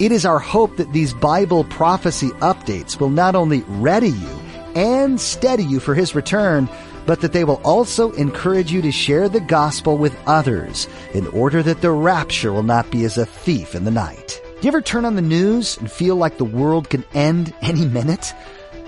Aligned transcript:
It 0.00 0.12
is 0.12 0.24
our 0.24 0.38
hope 0.38 0.76
that 0.76 0.92
these 0.92 1.12
Bible 1.12 1.64
prophecy 1.64 2.28
updates 2.38 3.00
will 3.00 3.10
not 3.10 3.34
only 3.34 3.62
ready 3.66 4.10
you 4.10 4.40
and 4.76 5.20
steady 5.20 5.64
you 5.64 5.80
for 5.80 5.92
His 5.92 6.14
return, 6.14 6.68
but 7.04 7.20
that 7.20 7.32
they 7.32 7.42
will 7.42 7.60
also 7.64 8.12
encourage 8.12 8.70
you 8.70 8.80
to 8.82 8.92
share 8.92 9.28
the 9.28 9.40
gospel 9.40 9.98
with 9.98 10.16
others 10.24 10.86
in 11.14 11.26
order 11.28 11.64
that 11.64 11.80
the 11.80 11.90
rapture 11.90 12.52
will 12.52 12.62
not 12.62 12.88
be 12.92 13.04
as 13.04 13.18
a 13.18 13.26
thief 13.26 13.74
in 13.74 13.82
the 13.82 13.90
night. 13.90 14.40
Do 14.44 14.62
you 14.62 14.68
ever 14.68 14.80
turn 14.80 15.04
on 15.04 15.16
the 15.16 15.22
news 15.22 15.76
and 15.78 15.90
feel 15.90 16.14
like 16.14 16.38
the 16.38 16.44
world 16.44 16.90
can 16.90 17.04
end 17.12 17.52
any 17.62 17.84
minute? 17.84 18.32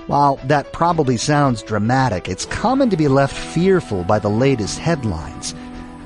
While 0.07 0.37
that 0.45 0.73
probably 0.73 1.17
sounds 1.17 1.65
dramatic, 1.65 2.29
it's 2.29 2.47
common 2.47 2.89
to 2.89 2.97
be 2.97 3.09
left 3.09 3.37
fearful 3.37 4.05
by 4.05 4.21
the 4.21 4.31
latest 4.31 4.79
headlines. 4.79 5.57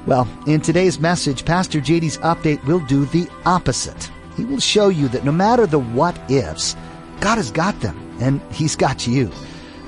Well, 0.07 0.27
in 0.47 0.63
today's 0.63 0.99
message, 0.99 1.45
Pastor 1.45 1.80
JD's 1.80 2.16
update 2.19 2.65
will 2.65 2.80
do 2.80 3.05
the 3.05 3.29
opposite. 3.45 4.11
He 4.37 4.45
will 4.45 4.61
show 4.61 4.88
you 4.88 5.09
that 5.09 5.24
no 5.24 5.33
matter 5.33 5.66
the 5.66 5.79
what 5.79 6.18
ifs, 6.30 6.77
God 7.21 7.37
has 7.37 7.51
got 7.51 7.80
them, 7.80 7.99
and 8.21 8.40
He's 8.52 8.77
got 8.77 9.07
you. 9.07 9.30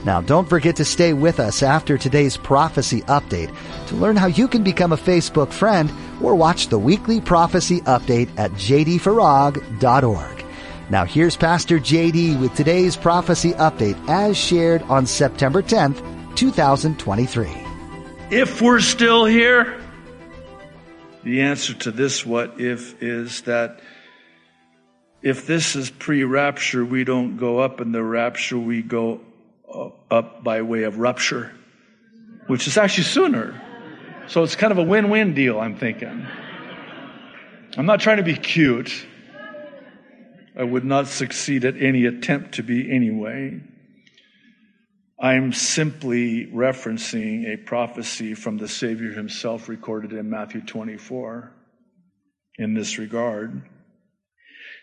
Now, 0.05 0.21
don't 0.21 0.49
forget 0.49 0.77
to 0.77 0.85
stay 0.85 1.13
with 1.13 1.41
us 1.41 1.63
after 1.63 1.99
today's 1.99 2.37
prophecy 2.37 3.01
update 3.03 3.55
to 3.89 3.97
learn 3.97 4.17
how 4.17 4.27
you 4.27 4.47
can 4.47 4.63
become 4.63 4.93
a 4.93 4.97
Facebook 4.97 5.53
friend 5.53 5.93
or 6.23 6.35
watch 6.35 6.69
the 6.69 6.79
weekly 6.79 7.21
prophecy 7.21 7.81
update 7.83 8.29
at 8.39 8.53
jdfarag.org. 8.53 10.37
Now 10.89 11.05
here's 11.05 11.37
Pastor 11.37 11.81
JD 11.81 12.41
with 12.41 12.55
today's 12.55 12.97
prophecy 12.97 13.53
update 13.55 13.99
as 14.09 14.37
shared 14.37 14.83
on 14.83 15.07
September 15.07 15.61
10th, 15.61 16.01
2023. 16.37 17.51
If 18.31 18.63
we're 18.63 18.81
still 18.81 19.25
here, 19.25 19.81
the 21.25 21.41
answer 21.41 21.75
to 21.75 21.91
this 21.91 22.25
what 22.25 22.61
if 22.61 23.03
is 23.03 23.41
that 23.43 23.81
if 25.27 25.45
this 25.45 25.75
is 25.75 25.91
pre 25.91 26.23
rapture, 26.23 26.85
we 26.85 27.03
don't 27.03 27.37
go 27.37 27.59
up 27.59 27.81
in 27.81 27.91
the 27.91 28.01
rapture, 28.01 28.57
we 28.57 28.81
go 28.81 29.21
up 30.09 30.45
by 30.45 30.63
way 30.63 30.85
of 30.85 30.99
rupture, 31.01 31.53
which 32.47 32.69
is 32.69 32.79
actually 32.79 33.03
sooner. 33.03 33.61
So 34.29 34.45
it's 34.45 34.55
kind 34.55 34.71
of 34.71 34.79
a 34.79 34.85
win 34.85 35.11
win 35.11 35.35
deal, 35.35 35.59
I'm 35.59 35.75
thinking. 35.75 36.25
I'm 37.77 37.87
not 37.87 37.99
trying 37.99 38.19
to 38.19 38.23
be 38.23 38.37
cute. 38.37 39.05
I 40.57 40.63
would 40.63 40.85
not 40.85 41.09
succeed 41.09 41.65
at 41.65 41.83
any 41.83 42.07
attempt 42.07 42.55
to 42.55 42.63
be 42.63 42.89
anyway. 42.89 43.61
I'm 45.19 45.53
simply 45.53 46.47
referencing 46.47 47.53
a 47.53 47.57
prophecy 47.57 48.35
from 48.35 48.59
the 48.59 48.69
Savior 48.69 49.11
himself 49.11 49.69
recorded 49.69 50.13
in 50.13 50.31
Matthew 50.31 50.61
24 50.61 51.53
in 52.59 52.75
this 52.75 52.99
regard. 52.99 53.69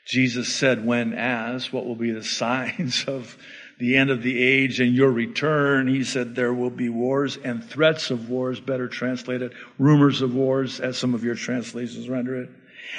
Jesus 0.05 0.53
said, 0.53 0.85
when 0.85 1.13
as, 1.13 1.71
what 1.71 1.85
will 1.85 1.95
be 1.95 2.11
the 2.11 2.23
signs 2.41 3.05
of 3.05 3.37
the 3.79 3.95
end 3.95 4.09
of 4.09 4.21
the 4.21 4.41
age 4.41 4.79
and 4.79 4.93
your 4.93 5.11
return? 5.11 5.87
He 5.87 6.03
said, 6.03 6.35
there 6.35 6.53
will 6.53 6.69
be 6.69 6.89
wars 6.89 7.37
and 7.37 7.63
threats 7.63 8.11
of 8.11 8.29
wars, 8.29 8.59
better 8.59 8.87
translated, 8.87 9.53
rumors 9.77 10.21
of 10.21 10.33
wars, 10.33 10.79
as 10.79 10.97
some 10.97 11.13
of 11.13 11.23
your 11.23 11.35
translations 11.35 12.09
render 12.09 12.41
it. 12.41 12.49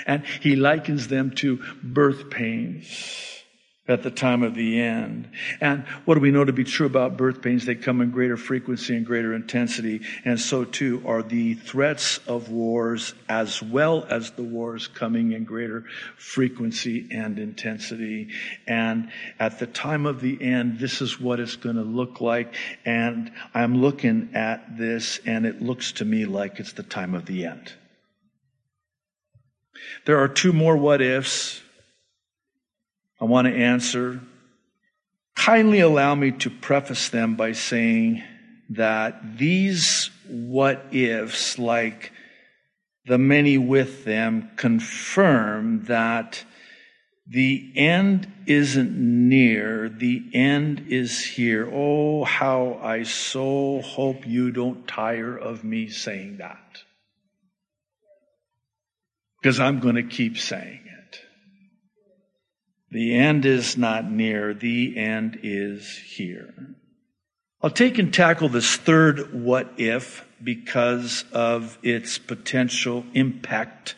And 0.06 0.24
he 0.26 0.56
likens 0.56 1.08
them 1.08 1.32
to 1.36 1.62
birth 1.82 2.30
pains 2.30 3.33
at 3.86 4.02
the 4.02 4.10
time 4.10 4.42
of 4.42 4.54
the 4.54 4.80
end. 4.80 5.28
And 5.60 5.84
what 6.06 6.14
do 6.14 6.20
we 6.20 6.30
know 6.30 6.44
to 6.44 6.54
be 6.54 6.64
true 6.64 6.86
about 6.86 7.18
birth 7.18 7.42
pains? 7.42 7.66
They 7.66 7.74
come 7.74 8.00
in 8.00 8.12
greater 8.12 8.38
frequency 8.38 8.96
and 8.96 9.04
greater 9.04 9.34
intensity. 9.34 10.00
And 10.24 10.40
so 10.40 10.64
too 10.64 11.02
are 11.04 11.22
the 11.22 11.54
threats 11.54 12.18
of 12.26 12.48
wars 12.48 13.14
as 13.28 13.62
well 13.62 14.06
as 14.08 14.30
the 14.30 14.42
wars 14.42 14.88
coming 14.88 15.32
in 15.32 15.44
greater 15.44 15.84
frequency 16.16 17.08
and 17.10 17.38
intensity. 17.38 18.30
And 18.66 19.10
at 19.38 19.58
the 19.58 19.66
time 19.66 20.06
of 20.06 20.22
the 20.22 20.42
end, 20.42 20.78
this 20.78 21.02
is 21.02 21.20
what 21.20 21.38
it's 21.38 21.56
going 21.56 21.76
to 21.76 21.82
look 21.82 22.22
like. 22.22 22.54
And 22.86 23.32
I'm 23.52 23.82
looking 23.82 24.30
at 24.32 24.78
this 24.78 25.20
and 25.26 25.44
it 25.44 25.60
looks 25.60 25.92
to 25.92 26.06
me 26.06 26.24
like 26.24 26.58
it's 26.58 26.72
the 26.72 26.82
time 26.82 27.14
of 27.14 27.26
the 27.26 27.44
end. 27.44 27.70
There 30.06 30.18
are 30.20 30.28
two 30.28 30.54
more 30.54 30.76
what 30.76 31.02
ifs 31.02 31.60
I 33.24 33.26
want 33.26 33.46
to 33.46 33.54
answer. 33.54 34.20
Kindly 35.34 35.80
allow 35.80 36.14
me 36.14 36.32
to 36.32 36.50
preface 36.50 37.08
them 37.08 37.36
by 37.36 37.52
saying 37.52 38.22
that 38.68 39.38
these 39.38 40.10
what 40.28 40.88
ifs, 40.90 41.58
like 41.58 42.12
the 43.06 43.16
many 43.16 43.56
with 43.56 44.04
them, 44.04 44.50
confirm 44.56 45.84
that 45.86 46.44
the 47.26 47.72
end 47.76 48.30
isn't 48.44 48.94
near, 48.94 49.88
the 49.88 50.22
end 50.34 50.88
is 50.90 51.24
here. 51.24 51.66
Oh, 51.72 52.24
how 52.24 52.78
I 52.82 53.04
so 53.04 53.80
hope 53.80 54.26
you 54.26 54.50
don't 54.50 54.86
tire 54.86 55.34
of 55.34 55.64
me 55.64 55.88
saying 55.88 56.36
that 56.40 56.82
because 59.40 59.58
I'm 59.60 59.80
going 59.80 59.94
to 59.94 60.02
keep 60.02 60.36
saying. 60.36 60.83
The 62.94 63.16
end 63.16 63.44
is 63.44 63.76
not 63.76 64.08
near, 64.08 64.54
the 64.54 64.96
end 64.96 65.40
is 65.42 65.98
here. 65.98 66.54
I'll 67.60 67.68
take 67.68 67.98
and 67.98 68.14
tackle 68.14 68.48
this 68.48 68.76
third 68.76 69.34
what 69.34 69.72
if 69.78 70.24
because 70.40 71.24
of 71.32 71.76
its 71.82 72.18
potential 72.18 73.04
impact 73.12 73.96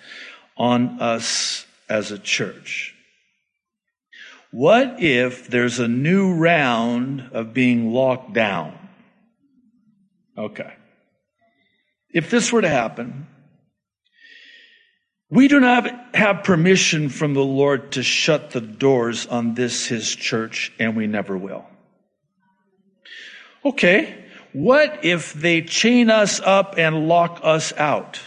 on 0.56 0.98
us 0.98 1.66
as 1.90 2.10
a 2.10 2.18
church. 2.18 2.94
What 4.50 5.02
if 5.02 5.46
there's 5.46 5.78
a 5.78 5.88
new 5.88 6.32
round 6.32 7.28
of 7.32 7.52
being 7.52 7.92
locked 7.92 8.32
down? 8.32 8.78
Okay. 10.38 10.72
If 12.14 12.30
this 12.30 12.50
were 12.50 12.62
to 12.62 12.68
happen, 12.70 13.26
we 15.30 15.48
do 15.48 15.58
not 15.58 16.14
have 16.14 16.44
permission 16.44 17.08
from 17.08 17.34
the 17.34 17.44
Lord 17.44 17.92
to 17.92 18.02
shut 18.02 18.50
the 18.50 18.60
doors 18.60 19.26
on 19.26 19.54
this, 19.54 19.86
His 19.86 20.14
church, 20.14 20.72
and 20.78 20.96
we 20.96 21.06
never 21.06 21.36
will. 21.36 21.66
Okay, 23.64 24.24
what 24.52 25.04
if 25.04 25.32
they 25.34 25.62
chain 25.62 26.10
us 26.10 26.40
up 26.40 26.76
and 26.78 27.08
lock 27.08 27.40
us 27.42 27.72
out? 27.72 28.20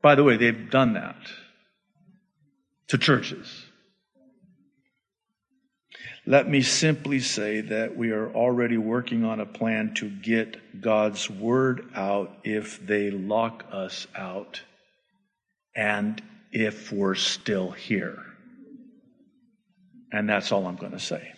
By 0.00 0.14
the 0.14 0.24
way, 0.24 0.38
they've 0.38 0.70
done 0.70 0.94
that 0.94 1.16
to 2.88 2.96
churches. 2.96 3.66
Let 6.24 6.48
me 6.48 6.62
simply 6.62 7.20
say 7.20 7.60
that 7.60 7.96
we 7.96 8.12
are 8.12 8.32
already 8.32 8.78
working 8.78 9.24
on 9.24 9.40
a 9.40 9.46
plan 9.46 9.94
to 9.94 10.08
get 10.08 10.80
God's 10.80 11.28
word 11.28 11.90
out 11.94 12.38
if 12.44 12.84
they 12.86 13.10
lock 13.10 13.66
us 13.70 14.06
out 14.16 14.62
and 15.74 16.22
if 16.52 16.92
we're 16.92 17.14
still 17.14 17.70
here. 17.70 18.24
And 20.12 20.28
that's 20.28 20.50
all 20.50 20.66
I'm 20.66 20.76
going 20.76 20.92
to 20.92 20.98
say. 20.98 21.32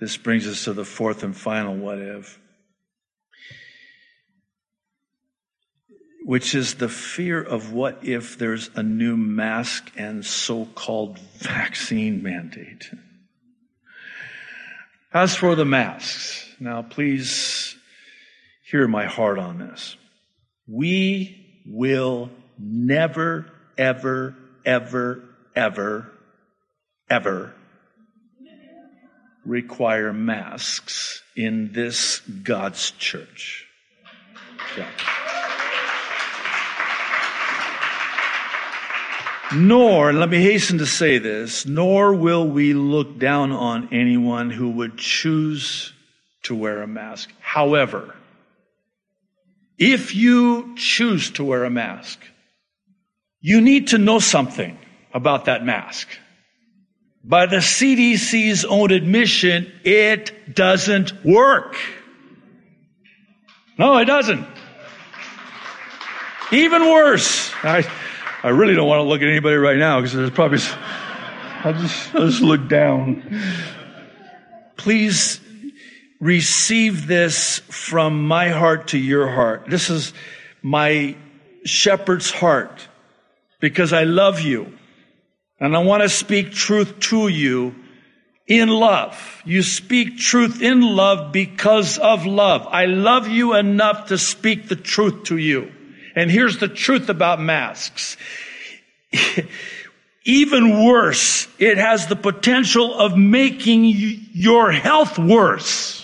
This 0.00 0.16
brings 0.16 0.46
us 0.46 0.64
to 0.64 0.72
the 0.72 0.84
fourth 0.84 1.22
and 1.22 1.36
final 1.36 1.76
what 1.76 1.98
if, 1.98 2.40
which 6.24 6.54
is 6.54 6.76
the 6.76 6.88
fear 6.88 7.42
of 7.42 7.72
what 7.72 8.00
if 8.02 8.38
there's 8.38 8.70
a 8.74 8.82
new 8.82 9.16
mask 9.16 9.92
and 9.96 10.24
so 10.24 10.64
called 10.74 11.18
vaccine 11.38 12.22
mandate. 12.22 12.90
As 15.12 15.36
for 15.36 15.54
the 15.54 15.66
masks, 15.66 16.46
now 16.58 16.82
please 16.82 17.76
hear 18.68 18.88
my 18.88 19.04
heart 19.04 19.38
on 19.38 19.58
this. 19.58 19.96
We 20.66 21.43
will 21.66 22.30
never, 22.58 23.46
ever, 23.76 24.34
ever, 24.64 25.24
ever, 25.54 26.10
ever 27.10 27.54
require 29.44 30.12
masks 30.12 31.22
in 31.36 31.72
this 31.72 32.20
God's 32.20 32.90
church. 32.92 33.66
Yeah. 34.76 34.88
Nor, 39.54 40.12
let 40.12 40.30
me 40.30 40.42
hasten 40.42 40.78
to 40.78 40.86
say 40.86 41.18
this, 41.18 41.66
nor 41.66 42.14
will 42.14 42.48
we 42.48 42.72
look 42.72 43.18
down 43.18 43.52
on 43.52 43.88
anyone 43.92 44.50
who 44.50 44.70
would 44.70 44.96
choose 44.96 45.92
to 46.44 46.54
wear 46.54 46.82
a 46.82 46.86
mask. 46.86 47.30
However, 47.40 48.16
if 49.78 50.14
you 50.14 50.76
choose 50.76 51.30
to 51.32 51.44
wear 51.44 51.64
a 51.64 51.70
mask, 51.70 52.20
you 53.40 53.60
need 53.60 53.88
to 53.88 53.98
know 53.98 54.18
something 54.18 54.78
about 55.12 55.46
that 55.46 55.64
mask. 55.64 56.08
By 57.22 57.46
the 57.46 57.56
CDC's 57.56 58.64
own 58.64 58.90
admission, 58.90 59.72
it 59.84 60.54
doesn't 60.54 61.24
work. 61.24 61.76
No, 63.78 63.98
it 63.98 64.04
doesn't. 64.04 64.46
Even 66.52 66.82
worse. 66.82 67.52
I, 67.62 67.84
I 68.42 68.48
really 68.50 68.74
don't 68.74 68.86
want 68.86 69.00
to 69.00 69.08
look 69.08 69.22
at 69.22 69.28
anybody 69.28 69.56
right 69.56 69.78
now 69.78 70.00
because 70.00 70.12
there's 70.12 70.30
probably, 70.30 70.58
I'll 71.64 71.72
just, 71.72 72.14
I'll 72.14 72.26
just 72.26 72.42
look 72.42 72.68
down. 72.68 73.40
Please 74.76 75.40
receive 76.24 77.06
this 77.06 77.58
from 77.68 78.26
my 78.26 78.48
heart 78.48 78.88
to 78.88 78.98
your 78.98 79.28
heart. 79.28 79.64
This 79.68 79.90
is 79.90 80.14
my 80.62 81.14
shepherd's 81.66 82.30
heart 82.30 82.88
because 83.60 83.92
I 83.92 84.04
love 84.04 84.40
you 84.40 84.72
and 85.60 85.76
I 85.76 85.80
want 85.80 86.02
to 86.02 86.08
speak 86.08 86.52
truth 86.52 86.98
to 87.10 87.28
you 87.28 87.74
in 88.46 88.70
love. 88.70 89.42
You 89.44 89.62
speak 89.62 90.16
truth 90.16 90.62
in 90.62 90.80
love 90.80 91.30
because 91.30 91.98
of 91.98 92.24
love. 92.24 92.66
I 92.70 92.86
love 92.86 93.28
you 93.28 93.54
enough 93.54 94.06
to 94.06 94.16
speak 94.16 94.68
the 94.68 94.76
truth 94.76 95.24
to 95.24 95.36
you. 95.36 95.70
And 96.16 96.30
here's 96.30 96.56
the 96.56 96.68
truth 96.68 97.10
about 97.10 97.38
masks. 97.38 98.16
Even 100.24 100.86
worse, 100.86 101.48
it 101.58 101.76
has 101.76 102.06
the 102.06 102.16
potential 102.16 102.98
of 102.98 103.14
making 103.14 103.84
your 104.32 104.72
health 104.72 105.18
worse. 105.18 106.03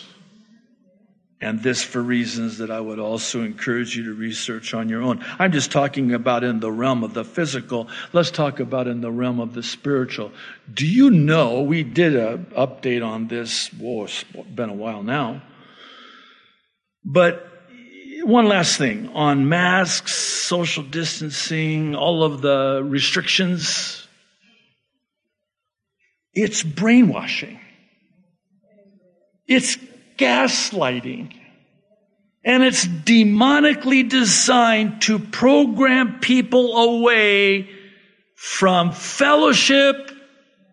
And 1.42 1.62
this 1.62 1.82
for 1.82 2.02
reasons 2.02 2.58
that 2.58 2.70
I 2.70 2.81
would 2.81 2.98
also 2.98 3.42
encourage 3.42 3.96
you 3.96 4.04
to 4.04 4.14
research 4.14 4.75
on 4.75 4.90
your 4.90 5.00
own. 5.00 5.25
I'm 5.38 5.52
just 5.52 5.72
talking 5.72 6.12
about 6.12 6.44
in 6.44 6.60
the 6.60 6.70
realm 6.70 7.02
of 7.02 7.14
the 7.14 7.25
physical. 7.25 7.88
Let's 8.12 8.31
talk 8.31 8.60
about 8.60 8.87
in 8.87 9.00
the 9.00 9.10
realm 9.10 9.40
of 9.40 9.54
the 9.54 9.62
spiritual. 9.62 10.32
Do 10.72 10.87
you 10.87 11.10
know, 11.10 11.62
we 11.62 11.82
did 11.82 12.14
an 12.14 12.46
update 12.56 13.04
on 13.06 13.28
this, 13.28 13.69
whoa, 13.72 14.04
it's 14.04 14.22
been 14.22 14.69
a 14.69 14.75
while 14.75 15.02
now. 15.02 15.40
But 17.04 17.46
one 18.22 18.46
last 18.46 18.76
thing 18.76 19.08
on 19.14 19.48
masks, 19.48 20.14
social 20.14 20.82
distancing, 20.82 21.94
all 21.94 22.22
of 22.22 22.42
the 22.42 22.82
restrictions. 22.84 24.06
It's 26.34 26.62
brainwashing. 26.62 27.60
It's 29.46 29.76
gaslighting. 30.20 31.34
And 32.44 32.62
it's 32.62 32.87
demonically 32.87 34.08
designed 34.08 35.02
to 35.02 35.19
program 35.19 36.20
people 36.20 36.76
away 36.76 37.69
from 38.34 38.93
fellowship, 38.93 40.11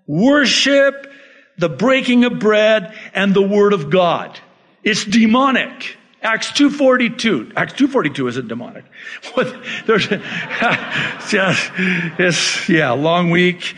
worship, 0.05 1.11
the 1.57 1.69
breaking 1.69 2.23
of 2.23 2.39
bread, 2.39 2.95
and 3.13 3.33
the 3.33 3.41
Word 3.41 3.73
of 3.73 3.89
God. 3.89 4.39
It's 4.83 5.03
demonic. 5.03 5.97
Acts 6.21 6.51
2.42. 6.51 7.53
Acts 7.55 7.73
2.42 7.73 8.29
isn't 8.29 8.47
demonic. 8.47 8.85
What, 9.33 9.55
there's, 9.85 10.09
yeah, 10.11 12.15
it's, 12.17 12.69
yeah, 12.69 12.91
long 12.91 13.29
week. 13.29 13.75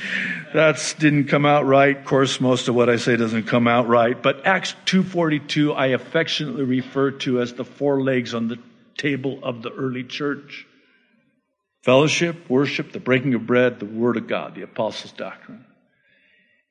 That 0.53 0.95
didn't 0.97 1.25
come 1.25 1.45
out 1.45 1.65
right. 1.65 1.95
Of 1.95 2.05
course, 2.05 2.41
most 2.41 2.67
of 2.67 2.75
what 2.75 2.89
I 2.89 2.95
say 2.95 3.15
doesn't 3.15 3.43
come 3.43 3.67
out 3.67 3.87
right. 3.87 4.21
But 4.21 4.45
Acts 4.45 4.75
2.42 4.85 5.75
I 5.75 5.87
affectionately 5.87 6.63
refer 6.63 7.11
to 7.11 7.41
as 7.41 7.53
the 7.53 7.65
four 7.65 8.01
legs 8.01 8.33
on 8.33 8.47
the 8.47 8.57
table 8.97 9.39
of 9.43 9.61
the 9.61 9.71
early 9.71 10.03
church. 10.03 10.65
Fellowship, 11.83 12.49
worship, 12.49 12.91
the 12.91 12.99
breaking 12.99 13.35
of 13.35 13.45
bread, 13.45 13.79
the 13.79 13.85
word 13.85 14.17
of 14.17 14.27
God, 14.27 14.55
the 14.55 14.63
apostles' 14.63 15.13
doctrine. 15.13 15.65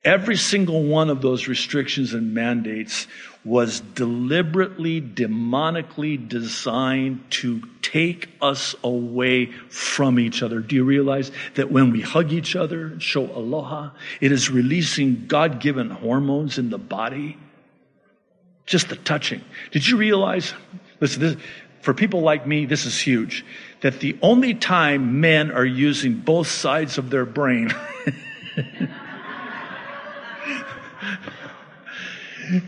Every 0.05 0.37
single 0.37 0.83
one 0.83 1.09
of 1.09 1.21
those 1.21 1.49
restrictions 1.49 2.13
and 2.13 2.33
mandates 2.33 3.05
was 3.43 3.81
deliberately, 3.81 5.01
demonically 5.01 6.25
designed 6.25 7.29
to 7.31 7.61
take 7.81 8.29
us 8.41 8.75
away 8.81 9.47
from 9.69 10.17
each 10.17 10.41
other. 10.41 10.61
Do 10.61 10.77
you 10.77 10.85
realize 10.85 11.31
that 11.55 11.69
when 11.69 11.91
we 11.91 11.99
hug 11.99 12.31
each 12.31 12.55
other 12.55 12.87
and 12.87 13.03
show 13.03 13.25
aloha, 13.25 13.89
it 14.21 14.31
is 14.31 14.49
releasing 14.49 15.25
God 15.27 15.59
given 15.59 15.89
hormones 15.89 16.57
in 16.57 16.69
the 16.69 16.77
body? 16.77 17.37
Just 18.65 18.87
the 18.87 18.95
touching. 18.95 19.41
Did 19.71 19.85
you 19.85 19.97
realize? 19.97 20.53
Listen, 21.01 21.21
this, 21.21 21.35
for 21.81 21.93
people 21.93 22.21
like 22.21 22.47
me, 22.47 22.65
this 22.65 22.85
is 22.85 22.97
huge. 22.97 23.43
That 23.81 23.99
the 23.99 24.17
only 24.21 24.53
time 24.53 25.19
men 25.19 25.51
are 25.51 25.65
using 25.65 26.15
both 26.15 26.47
sides 26.47 26.97
of 26.97 27.09
their 27.09 27.25
brain 27.25 27.73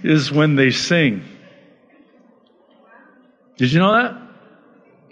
is 0.03 0.31
when 0.31 0.55
they 0.55 0.71
sing. 0.71 1.23
Did 3.57 3.71
you 3.71 3.79
know 3.79 3.93
that? 3.93 4.17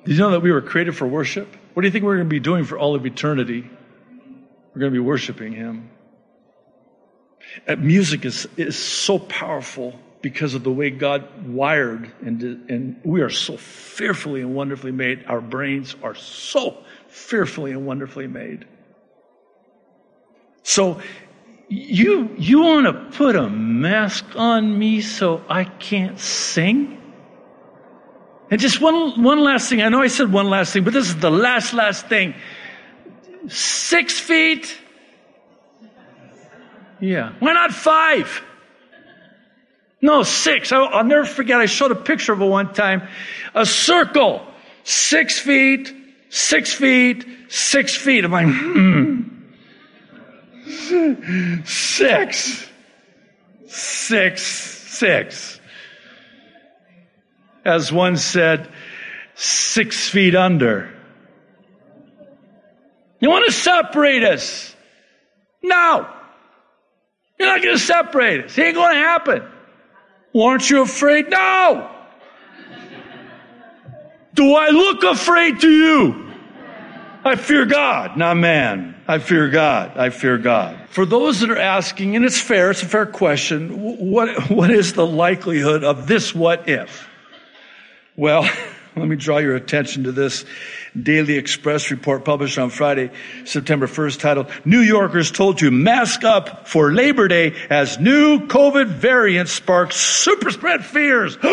Did 0.05 0.13
you 0.13 0.19
know 0.19 0.31
that 0.31 0.41
we 0.41 0.51
were 0.51 0.61
created 0.61 0.95
for 0.95 1.07
worship? 1.07 1.47
What 1.73 1.81
do 1.81 1.87
you 1.87 1.91
think 1.91 2.03
we're 2.03 2.15
going 2.15 2.27
to 2.27 2.33
be 2.33 2.39
doing 2.39 2.63
for 2.63 2.79
all 2.79 2.95
of 2.95 3.05
eternity? 3.05 3.69
We're 4.73 4.79
going 4.79 4.91
to 4.91 4.95
be 4.95 5.05
worshiping 5.05 5.53
Him. 5.53 5.89
Uh, 7.67 7.75
music 7.75 8.25
is, 8.25 8.47
is 8.57 8.77
so 8.77 9.19
powerful 9.19 9.99
because 10.21 10.53
of 10.53 10.63
the 10.63 10.71
way 10.71 10.89
God 10.89 11.47
wired, 11.47 12.11
and, 12.21 12.41
and 12.69 12.99
we 13.03 13.21
are 13.21 13.29
so 13.29 13.57
fearfully 13.57 14.41
and 14.41 14.53
wonderfully 14.53 14.91
made. 14.91 15.25
Our 15.27 15.41
brains 15.41 15.95
are 16.03 16.15
so 16.15 16.77
fearfully 17.07 17.71
and 17.71 17.85
wonderfully 17.85 18.27
made. 18.27 18.65
So 20.63 21.01
you, 21.69 22.35
you 22.37 22.61
want 22.61 22.87
to 22.87 23.17
put 23.17 23.35
a 23.35 23.49
mask 23.49 24.25
on 24.35 24.77
me 24.77 25.01
so 25.01 25.43
I 25.47 25.63
can't 25.63 26.19
sing? 26.19 26.99
And 28.51 28.59
just 28.59 28.81
one, 28.81 29.21
one 29.21 29.39
last 29.39 29.69
thing. 29.69 29.81
I 29.81 29.89
know 29.89 30.01
I 30.01 30.07
said 30.07 30.31
one 30.31 30.49
last 30.49 30.73
thing, 30.73 30.83
but 30.83 30.93
this 30.93 31.07
is 31.07 31.17
the 31.17 31.29
last, 31.29 31.73
last 31.73 32.07
thing. 32.07 32.33
Six 33.47 34.19
feet? 34.19 34.75
Yeah. 36.99 37.33
Why 37.39 37.53
not 37.53 37.71
five? 37.71 38.41
No, 40.01 40.23
six. 40.23 40.71
I'll, 40.71 40.87
I'll 40.87 41.03
never 41.03 41.25
forget. 41.25 41.59
I 41.59 41.67
showed 41.67 41.91
a 41.91 41.95
picture 41.95 42.33
of 42.33 42.41
it 42.41 42.45
one 42.45 42.73
time. 42.73 43.07
A 43.53 43.65
circle. 43.65 44.45
Six 44.83 45.37
feet, 45.37 45.93
six 46.29 46.73
feet, 46.73 47.25
six 47.49 47.95
feet. 47.95 48.25
I'm 48.25 48.31
like, 48.31 48.47
hmm. 48.47 48.88
Six. 51.65 52.69
Six. 53.67 54.41
Six. 54.41 55.59
As 57.65 57.91
one 57.91 58.17
said, 58.17 58.69
six 59.35 60.09
feet 60.09 60.35
under. 60.35 60.93
You 63.19 63.29
want 63.29 63.45
to 63.45 63.51
separate 63.51 64.23
us? 64.23 64.75
No. 65.61 66.07
You're 67.37 67.47
not 67.47 67.61
going 67.61 67.75
to 67.77 67.83
separate 67.83 68.45
us. 68.45 68.57
It 68.57 68.61
ain't 68.61 68.75
going 68.75 68.95
to 68.95 68.99
happen. 68.99 69.43
Aren't 70.35 70.69
you 70.69 70.81
afraid? 70.81 71.29
No. 71.29 71.89
Do 74.33 74.53
I 74.55 74.69
look 74.69 75.03
afraid 75.03 75.59
to 75.61 75.69
you? 75.69 76.28
I 77.29 77.35
fear 77.35 77.67
God, 77.67 78.17
not 78.17 78.37
man. 78.37 78.95
I 79.07 79.19
fear 79.19 79.49
God. 79.49 79.95
I 79.95 80.09
fear 80.09 80.39
God. 80.39 80.79
For 80.89 81.05
those 81.05 81.41
that 81.41 81.51
are 81.51 81.57
asking, 81.59 82.15
and 82.15 82.25
it's 82.25 82.41
fair, 82.41 82.71
it's 82.71 82.81
a 82.81 82.87
fair 82.87 83.05
question, 83.05 83.99
what, 84.09 84.49
what 84.49 84.71
is 84.71 84.93
the 84.93 85.05
likelihood 85.05 85.83
of 85.83 86.07
this 86.07 86.33
what 86.33 86.67
if? 86.67 87.07
Well, 88.15 88.49
let 88.95 89.07
me 89.07 89.15
draw 89.15 89.37
your 89.37 89.55
attention 89.55 90.05
to 90.05 90.11
this 90.11 90.43
Daily 90.99 91.35
Express 91.35 91.91
report 91.91 92.25
published 92.25 92.57
on 92.57 92.71
Friday, 92.71 93.11
September 93.45 93.85
1st, 93.85 94.19
titled 94.19 94.47
New 94.65 94.81
Yorkers 94.81 95.29
told 95.29 95.59
to 95.59 95.69
mask 95.69 96.23
up 96.23 96.67
for 96.67 96.91
Labor 96.91 97.27
Day 97.27 97.53
as 97.69 97.99
new 97.99 98.47
COVID 98.47 98.87
variant 98.87 99.49
sparks 99.49 99.97
super 99.97 100.49
spread 100.49 100.83
fears. 100.83 101.37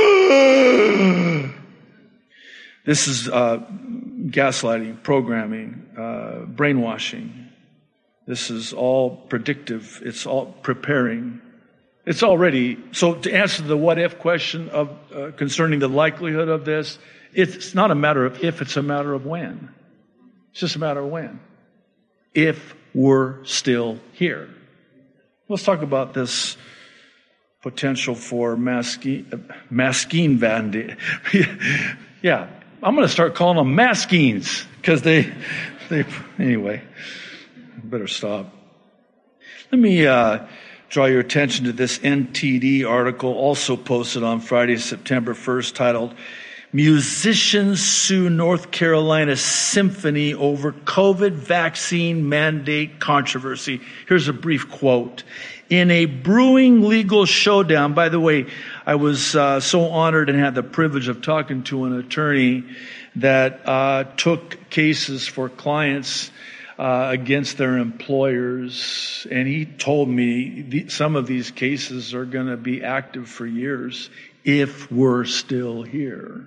this 2.86 3.08
is 3.08 3.28
uh, 3.28 3.58
gaslighting, 4.16 5.02
programming, 5.02 5.86
uh, 5.96 6.46
brainwashing. 6.46 7.48
This 8.26 8.50
is 8.50 8.72
all 8.72 9.16
predictive. 9.16 10.02
It's 10.04 10.26
all 10.26 10.46
preparing. 10.46 11.40
It's 12.06 12.22
already, 12.22 12.78
so 12.92 13.14
to 13.14 13.32
answer 13.32 13.62
the 13.62 13.76
what 13.76 13.98
if 13.98 14.18
question 14.18 14.68
of, 14.70 14.90
uh, 15.14 15.30
concerning 15.36 15.80
the 15.80 15.88
likelihood 15.88 16.48
of 16.48 16.64
this, 16.64 16.98
it's 17.34 17.74
not 17.74 17.90
a 17.90 17.94
matter 17.94 18.24
of 18.24 18.42
if, 18.42 18.62
it's 18.62 18.76
a 18.76 18.82
matter 18.82 19.12
of 19.12 19.26
when. 19.26 19.68
It's 20.50 20.60
just 20.60 20.76
a 20.76 20.78
matter 20.78 21.00
of 21.00 21.08
when. 21.08 21.40
if 22.36 22.74
we're 22.94 23.42
still 23.44 23.98
here. 24.12 24.48
Let's 25.48 25.64
talk 25.64 25.82
about 25.82 26.14
this 26.14 26.56
potential 27.62 28.14
for 28.14 28.56
masking, 28.56 29.50
masking 29.70 30.38
bandit. 30.38 30.98
yeah, 32.22 32.48
I'm 32.86 32.94
going 32.94 33.04
to 33.04 33.12
start 33.12 33.34
calling 33.34 33.56
them 33.56 33.76
maskings 33.76 34.64
because 34.76 35.02
they, 35.02 35.32
they, 35.88 36.04
anyway, 36.38 36.84
better 37.82 38.06
stop. 38.06 38.54
Let 39.72 39.80
me 39.80 40.06
uh, 40.06 40.46
draw 40.88 41.06
your 41.06 41.18
attention 41.18 41.64
to 41.64 41.72
this 41.72 41.98
NTD 41.98 42.88
article 42.88 43.32
also 43.32 43.76
posted 43.76 44.22
on 44.22 44.38
Friday, 44.38 44.76
September 44.76 45.34
1st, 45.34 45.74
titled 45.74 46.14
Musicians 46.72 47.82
Sue 47.82 48.28
North 48.28 48.70
Carolina 48.70 49.36
Symphony 49.36 50.34
Over 50.34 50.72
COVID 50.72 51.32
Vaccine 51.32 52.28
Mandate 52.28 52.98
Controversy. 52.98 53.80
Here's 54.08 54.28
a 54.28 54.32
brief 54.32 54.68
quote. 54.68 55.22
In 55.70 55.90
a 55.90 56.06
brewing 56.06 56.82
legal 56.82 57.24
showdown, 57.24 57.94
by 57.94 58.08
the 58.08 58.20
way, 58.20 58.46
I 58.84 58.96
was 58.96 59.36
uh, 59.36 59.60
so 59.60 59.84
honored 59.84 60.28
and 60.28 60.38
had 60.38 60.54
the 60.54 60.62
privilege 60.62 61.08
of 61.08 61.22
talking 61.22 61.62
to 61.64 61.84
an 61.84 61.98
attorney 61.98 62.64
that 63.16 63.66
uh, 63.66 64.04
took 64.16 64.68
cases 64.68 65.26
for 65.26 65.48
clients 65.48 66.30
uh, 66.78 67.08
against 67.10 67.58
their 67.58 67.78
employers. 67.78 69.26
And 69.30 69.48
he 69.48 69.64
told 69.64 70.08
me 70.08 70.62
the, 70.62 70.88
some 70.88 71.16
of 71.16 71.26
these 71.26 71.50
cases 71.50 72.12
are 72.12 72.24
going 72.24 72.48
to 72.48 72.56
be 72.56 72.82
active 72.82 73.28
for 73.28 73.46
years 73.46 74.10
if 74.46 74.90
we're 74.92 75.24
still 75.24 75.82
here. 75.82 76.46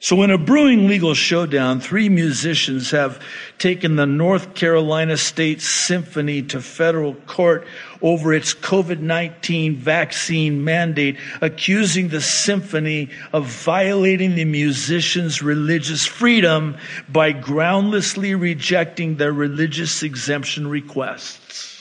So 0.00 0.22
in 0.22 0.30
a 0.30 0.36
brewing 0.36 0.86
legal 0.86 1.14
showdown, 1.14 1.80
three 1.80 2.10
musicians 2.10 2.90
have 2.90 3.22
taken 3.58 3.96
the 3.96 4.04
North 4.04 4.54
Carolina 4.54 5.16
State 5.16 5.62
Symphony 5.62 6.42
to 6.42 6.60
federal 6.60 7.14
court 7.14 7.66
over 8.02 8.34
its 8.34 8.52
COVID-19 8.52 9.76
vaccine 9.76 10.62
mandate, 10.62 11.16
accusing 11.40 12.08
the 12.08 12.20
symphony 12.20 13.08
of 13.32 13.46
violating 13.46 14.34
the 14.34 14.44
musicians' 14.44 15.40
religious 15.40 16.04
freedom 16.04 16.76
by 17.08 17.32
groundlessly 17.32 18.34
rejecting 18.34 19.16
their 19.16 19.32
religious 19.32 20.02
exemption 20.02 20.68
requests. 20.68 21.73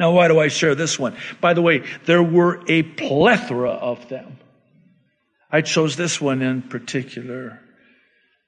Now, 0.00 0.12
why 0.12 0.28
do 0.28 0.40
I 0.40 0.48
share 0.48 0.74
this 0.74 0.98
one? 0.98 1.14
By 1.42 1.52
the 1.52 1.60
way, 1.60 1.84
there 2.06 2.22
were 2.22 2.64
a 2.66 2.82
plethora 2.82 3.72
of 3.72 4.08
them. 4.08 4.38
I 5.52 5.60
chose 5.60 5.94
this 5.94 6.18
one 6.18 6.40
in 6.40 6.62
particular 6.62 7.60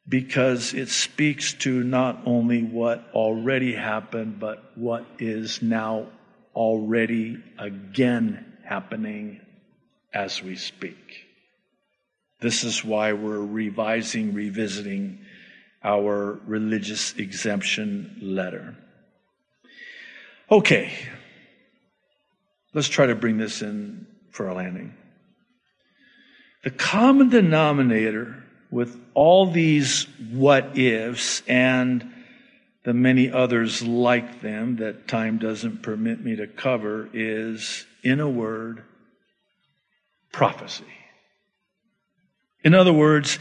because 0.09 0.73
it 0.73 0.89
speaks 0.89 1.53
to 1.65 1.85
not 1.85 2.23
only 2.25 2.63
what 2.63 3.07
already 3.13 3.75
happened, 3.75 4.41
but 4.41 4.73
what 4.77 5.05
is 5.19 5.61
now 5.61 6.07
already 6.55 7.43
again 7.59 8.57
happening 8.65 9.43
as 10.15 10.43
we 10.43 10.57
speak. 10.57 11.27
This 12.41 12.65
is 12.65 12.83
why 12.83 13.13
we're 13.13 13.39
revising, 13.45 14.33
revisiting 14.33 15.19
our 15.85 16.41
religious 16.47 17.15
exemption 17.19 18.21
letter. 18.23 18.75
Okay, 20.51 20.93
let's 22.75 22.89
try 22.89 23.07
to 23.07 23.15
bring 23.15 23.39
this 23.39 23.63
in 23.63 24.07
for 24.31 24.49
a 24.49 24.55
landing. 24.55 24.95
The 26.65 26.71
common 26.71 27.29
denominator 27.29 28.43
with 28.71 28.99
all 29.15 29.51
these 29.51 30.07
what 30.31 30.79
ifs 30.79 31.43
and 31.47 32.13
the 32.85 32.95
many 32.95 33.31
others 33.31 33.83
like 33.83 34.41
them 34.41 34.77
that 34.77 35.07
time 35.07 35.39
doesn't 35.39 35.83
permit 35.83 36.21
me 36.25 36.37
to 36.37 36.47
cover 36.47 37.09
is, 37.13 37.87
in 38.03 38.19
a 38.19 38.29
word, 38.29 38.83
prophecy. 40.33 40.85
In 42.65 42.75
other 42.75 42.93
words, 42.93 43.39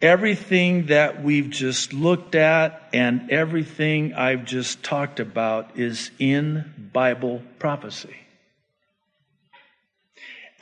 everything 0.00 0.86
that 0.86 1.22
we've 1.22 1.50
just 1.50 1.92
looked 1.92 2.34
at 2.34 2.88
and 2.92 3.30
everything 3.30 4.14
I've 4.14 4.44
just 4.44 4.82
talked 4.82 5.20
about 5.20 5.78
is 5.78 6.10
in 6.18 6.90
Bible 6.92 7.42
prophecy. 7.58 8.16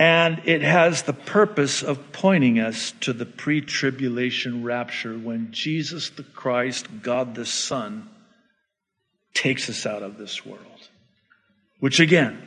And 0.03 0.43
it 0.47 0.63
has 0.63 1.03
the 1.03 1.13
purpose 1.13 1.85
of 1.85 2.11
pointing 2.11 2.59
us 2.59 2.93
to 3.03 3.13
the 3.13 3.25
pre 3.25 3.61
tribulation 3.61 4.65
rapture 4.65 5.17
when 5.17 5.53
Jesus 5.53 6.11
the 6.11 6.25
Christ, 6.25 6.89
God 7.03 7.37
the 7.37 7.47
Son, 7.47 8.11
takes 9.33 9.71
us 9.71 9.87
out 9.87 10.03
of 10.03 10.19
this 10.19 10.45
world. 10.45 10.89
Which 11.79 12.01
again, 12.01 12.43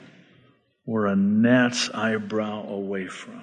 we're 0.85 1.05
a 1.05 1.15
gnat's 1.15 1.89
eyebrow 1.91 2.67
away 2.67 3.07
from. 3.07 3.41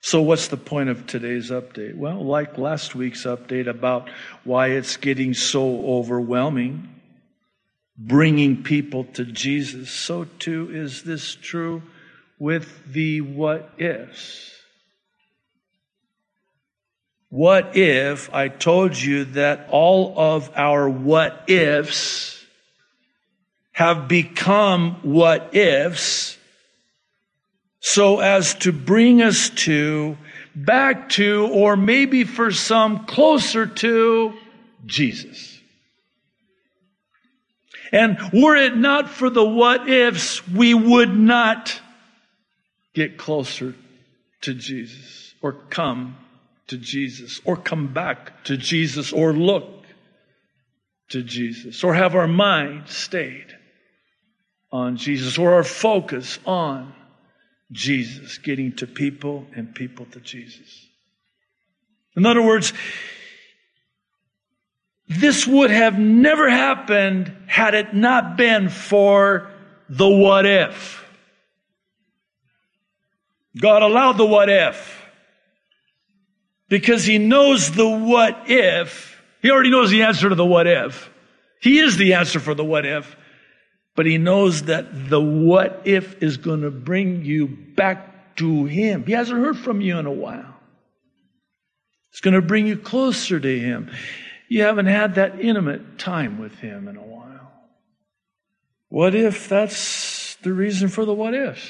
So, 0.00 0.22
what's 0.22 0.46
the 0.46 0.56
point 0.56 0.90
of 0.90 1.08
today's 1.08 1.50
update? 1.50 1.96
Well, 1.96 2.24
like 2.24 2.56
last 2.56 2.94
week's 2.94 3.24
update 3.24 3.66
about 3.66 4.08
why 4.44 4.68
it's 4.68 4.96
getting 4.96 5.34
so 5.34 5.84
overwhelming, 5.84 6.88
bringing 7.98 8.62
people 8.62 9.06
to 9.14 9.24
Jesus, 9.24 9.90
so 9.90 10.22
too 10.38 10.70
is 10.72 11.02
this 11.02 11.34
true 11.34 11.82
with 12.40 12.90
the 12.92 13.20
what 13.20 13.70
ifs. 13.78 14.50
What 17.28 17.76
if 17.76 18.32
I 18.34 18.48
told 18.48 18.96
you 18.96 19.26
that 19.26 19.68
all 19.70 20.14
of 20.18 20.50
our 20.56 20.88
what 20.88 21.44
ifs 21.48 22.44
have 23.72 24.08
become 24.08 24.96
what 25.02 25.54
ifs 25.54 26.38
so 27.78 28.18
as 28.18 28.54
to 28.54 28.72
bring 28.72 29.22
us 29.22 29.50
to, 29.50 30.16
back 30.56 31.10
to, 31.10 31.46
or 31.52 31.76
maybe 31.76 32.24
for 32.24 32.50
some 32.50 33.04
closer 33.04 33.66
to 33.66 34.32
Jesus? 34.86 35.60
And 37.92 38.18
were 38.32 38.56
it 38.56 38.76
not 38.76 39.10
for 39.10 39.28
the 39.28 39.44
what 39.44 39.88
ifs, 39.88 40.46
we 40.48 40.74
would 40.74 41.14
not 41.14 41.80
get 42.94 43.18
closer 43.18 43.74
to 44.42 44.54
Jesus 44.54 45.34
or 45.42 45.52
come 45.52 46.16
to 46.68 46.78
Jesus 46.78 47.40
or 47.44 47.56
come 47.56 47.92
back 47.92 48.44
to 48.44 48.56
Jesus 48.56 49.12
or 49.12 49.32
look 49.32 49.84
to 51.10 51.22
Jesus 51.22 51.82
or 51.84 51.94
have 51.94 52.14
our 52.14 52.28
mind 52.28 52.88
stayed 52.88 53.46
on 54.72 54.96
Jesus 54.96 55.38
or 55.38 55.54
our 55.54 55.64
focus 55.64 56.38
on 56.46 56.94
Jesus, 57.72 58.38
getting 58.38 58.72
to 58.76 58.86
people 58.86 59.46
and 59.54 59.74
people 59.74 60.06
to 60.06 60.20
Jesus. 60.20 60.86
In 62.16 62.26
other 62.26 62.42
words, 62.42 62.72
this 65.08 65.46
would 65.46 65.70
have 65.70 65.98
never 65.98 66.48
happened 66.48 67.32
had 67.46 67.74
it 67.74 67.94
not 67.94 68.36
been 68.36 68.68
for 68.68 69.50
the 69.88 70.08
what 70.08 70.46
if. 70.46 71.04
God 73.58 73.82
allowed 73.82 74.12
the 74.12 74.26
what 74.26 74.48
if. 74.48 74.96
Because 76.68 77.04
he 77.04 77.18
knows 77.18 77.72
the 77.72 77.88
what 77.88 78.44
if. 78.46 79.20
He 79.42 79.50
already 79.50 79.70
knows 79.70 79.90
the 79.90 80.02
answer 80.02 80.28
to 80.28 80.34
the 80.34 80.46
what 80.46 80.66
if. 80.66 81.10
He 81.60 81.78
is 81.78 81.96
the 81.96 82.14
answer 82.14 82.38
for 82.38 82.54
the 82.54 82.64
what 82.64 82.86
if. 82.86 83.16
But 83.96 84.06
he 84.06 84.18
knows 84.18 84.64
that 84.64 85.10
the 85.10 85.20
what 85.20 85.82
if 85.84 86.22
is 86.22 86.36
going 86.36 86.62
to 86.62 86.70
bring 86.70 87.24
you 87.24 87.48
back 87.48 88.36
to 88.36 88.66
him. 88.66 89.04
He 89.04 89.12
hasn't 89.12 89.40
heard 89.40 89.58
from 89.58 89.80
you 89.80 89.98
in 89.98 90.06
a 90.06 90.12
while. 90.12 90.54
It's 92.10 92.20
going 92.20 92.34
to 92.34 92.42
bring 92.42 92.66
you 92.66 92.76
closer 92.76 93.38
to 93.38 93.58
him. 93.58 93.90
You 94.48 94.62
haven't 94.62 94.86
had 94.86 95.16
that 95.16 95.40
intimate 95.40 95.98
time 95.98 96.38
with 96.38 96.54
him 96.58 96.88
in 96.88 96.96
a 96.96 97.02
while. 97.02 97.52
What 98.88 99.14
if 99.14 99.48
that's 99.48 100.36
the 100.36 100.52
reason 100.52 100.88
for 100.88 101.04
the 101.04 101.14
what 101.14 101.34
ifs? 101.34 101.68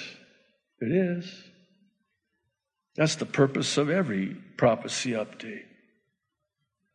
It 0.80 0.92
is. 0.92 1.50
That's 2.97 3.16
the 3.16 3.26
purpose 3.26 3.76
of 3.76 3.90
every 3.90 4.37
prophecy 4.56 5.12
update. 5.12 5.64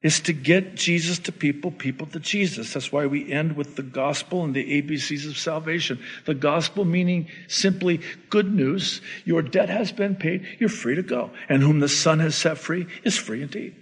Is 0.01 0.19
to 0.21 0.33
get 0.33 0.75
Jesus 0.75 1.17
to 1.19 1.31
people, 1.31 1.71
people 1.71 2.05
to 2.07 2.19
Jesus. 2.19 2.73
That's 2.73 2.91
why 2.91 3.07
we 3.07 3.31
end 3.31 3.55
with 3.55 3.75
the 3.75 3.81
gospel 3.81 4.43
and 4.43 4.53
the 4.53 4.81
ABCs 4.81 5.27
of 5.27 5.35
salvation. 5.35 5.99
The 6.25 6.35
gospel 6.35 6.85
meaning 6.85 7.27
simply 7.47 8.01
good 8.29 8.53
news. 8.53 9.01
Your 9.23 9.41
debt 9.41 9.69
has 9.69 9.91
been 9.91 10.15
paid. 10.15 10.45
You're 10.59 10.69
free 10.69 10.95
to 10.95 11.01
go. 11.01 11.31
And 11.49 11.63
whom 11.63 11.79
the 11.79 11.89
Son 11.89 12.19
has 12.19 12.35
set 12.35 12.59
free 12.59 12.85
is 13.03 13.17
free 13.17 13.41
indeed. 13.41 13.75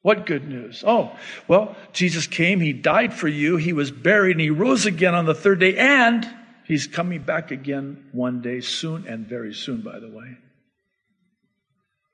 What 0.00 0.24
good 0.24 0.48
news? 0.48 0.84
Oh, 0.86 1.14
well, 1.48 1.76
Jesus 1.92 2.26
came, 2.26 2.60
He 2.60 2.72
died 2.72 3.12
for 3.12 3.28
you, 3.28 3.56
He 3.56 3.74
was 3.74 3.90
buried, 3.90 4.32
and 4.32 4.40
He 4.40 4.48
rose 4.48 4.86
again 4.86 5.14
on 5.14 5.26
the 5.26 5.34
third 5.34 5.60
day, 5.60 5.76
and 5.76 6.26
He's 6.64 6.86
coming 6.86 7.22
back 7.22 7.50
again 7.50 8.08
one 8.12 8.40
day 8.40 8.60
soon, 8.60 9.06
and 9.06 9.26
very 9.26 9.52
soon, 9.52 9.82
by 9.82 9.98
the 9.98 10.08
way. 10.08 10.38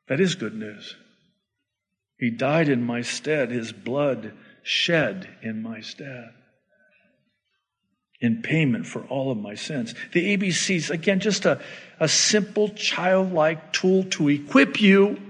That 0.09 0.21
is 0.21 0.35
good 0.35 0.55
news. 0.55 0.97
He 2.19 2.31
died 2.31 2.69
in 2.69 2.85
my 2.85 3.03
stead, 3.03 3.51
his 3.51 3.73
blood 3.73 4.33
shed 4.63 5.29
in 5.43 5.63
my 5.63 5.81
stead 5.81 6.33
in 8.21 8.41
payment 8.41 8.87
for 8.87 9.03
all 9.05 9.31
of 9.31 9.37
my 9.37 9.55
sins. 9.55 9.95
The 10.13 10.37
ABCs, 10.37 10.89
again, 10.89 11.21
just 11.21 11.45
a, 11.45 11.61
a 12.01 12.09
simple 12.09 12.71
childlike 12.71 13.73
tool 13.73 14.05
to 14.13 14.31
equip 14.31 14.81
you. 14.81 15.21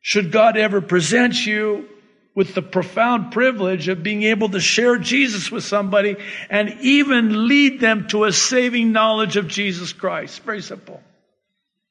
Should 0.00 0.30
God 0.30 0.58
ever 0.58 0.82
present 0.82 1.46
you 1.46 1.88
with 2.34 2.54
the 2.54 2.62
profound 2.62 3.32
privilege 3.32 3.88
of 3.88 4.02
being 4.02 4.22
able 4.24 4.50
to 4.50 4.60
share 4.60 4.98
Jesus 4.98 5.50
with 5.50 5.64
somebody 5.64 6.16
and 6.50 6.76
even 6.82 7.48
lead 7.48 7.80
them 7.80 8.06
to 8.08 8.24
a 8.24 8.32
saving 8.32 8.92
knowledge 8.92 9.36
of 9.36 9.48
Jesus 9.48 9.92
Christ. 9.92 10.42
Very 10.42 10.62
simple. 10.62 11.02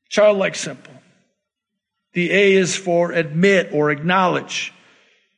Childlike 0.10 0.56
simple. 0.56 0.94
The 2.18 2.32
A 2.32 2.54
is 2.54 2.76
for 2.76 3.12
admit 3.12 3.70
or 3.74 3.92
acknowledge. 3.92 4.74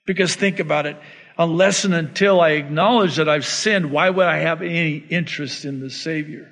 Because 0.06 0.34
think 0.34 0.62
about 0.62 0.86
it 0.86 0.96
unless 1.38 1.84
and 1.84 1.94
until 1.94 2.40
I 2.40 2.52
acknowledge 2.52 3.18
that 3.18 3.28
I've 3.28 3.46
sinned, 3.46 3.92
why 3.92 4.10
would 4.10 4.26
I 4.26 4.38
have 4.38 4.62
any 4.62 4.96
interest 4.96 5.66
in 5.66 5.82
the 5.82 5.90
Savior? 5.90 6.50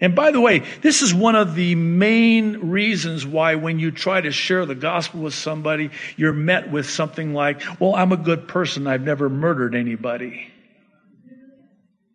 And 0.00 0.14
by 0.14 0.30
the 0.30 0.40
way, 0.40 0.60
this 0.80 1.02
is 1.02 1.12
one 1.12 1.34
of 1.34 1.54
the 1.54 1.74
main 1.74 2.70
reasons 2.70 3.26
why 3.26 3.56
when 3.56 3.78
you 3.78 3.90
try 3.90 4.22
to 4.22 4.30
share 4.30 4.64
the 4.64 4.74
gospel 4.74 5.20
with 5.20 5.34
somebody, 5.34 5.90
you're 6.16 6.32
met 6.32 6.72
with 6.72 6.88
something 6.88 7.34
like, 7.34 7.60
well, 7.78 7.94
I'm 7.94 8.12
a 8.12 8.16
good 8.16 8.48
person. 8.48 8.86
I've 8.86 9.02
never 9.02 9.28
murdered 9.28 9.74
anybody. 9.74 10.50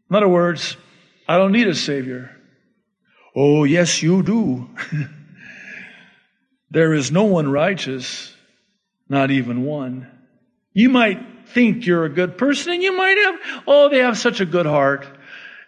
In 0.10 0.16
other 0.16 0.28
words, 0.28 0.76
I 1.28 1.38
don't 1.38 1.52
need 1.52 1.68
a 1.68 1.76
savior. 1.76 2.36
Oh, 3.36 3.64
yes, 3.64 4.02
you 4.02 4.24
do. 4.24 4.70
there 6.72 6.94
is 6.94 7.12
no 7.12 7.26
one 7.26 7.52
righteous, 7.52 8.34
not 9.10 9.30
even 9.30 9.64
one. 9.66 10.10
You 10.74 10.90
might 10.90 11.48
think 11.50 11.86
you're 11.86 12.06
a 12.06 12.10
good 12.10 12.38
person 12.38 12.74
and 12.74 12.82
you 12.82 12.96
might 12.96 13.18
have, 13.18 13.64
oh, 13.68 13.90
they 13.90 14.00
have 14.00 14.18
such 14.18 14.40
a 14.40 14.46
good 14.46 14.66
heart. 14.66 15.06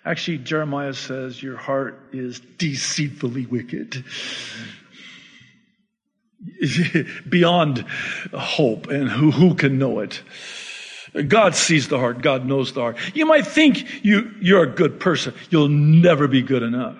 Actually, 0.05 0.39
Jeremiah 0.39 0.93
says 0.93 1.43
your 1.43 1.57
heart 1.57 2.09
is 2.13 2.39
deceitfully 2.39 3.45
wicked. 3.45 4.05
Beyond 7.29 7.85
hope, 8.33 8.87
and 8.87 9.09
who, 9.09 9.31
who 9.31 9.55
can 9.55 9.77
know 9.77 9.99
it? 9.99 10.21
God 11.27 11.55
sees 11.55 11.89
the 11.89 11.99
heart. 11.99 12.21
God 12.21 12.45
knows 12.45 12.73
the 12.73 12.81
heart. 12.81 12.97
You 13.13 13.25
might 13.25 13.45
think 13.45 14.05
you, 14.05 14.33
you're 14.41 14.63
a 14.63 14.69
good 14.69 14.99
person. 14.99 15.33
You'll 15.49 15.69
never 15.69 16.27
be 16.27 16.41
good 16.41 16.63
enough. 16.63 16.97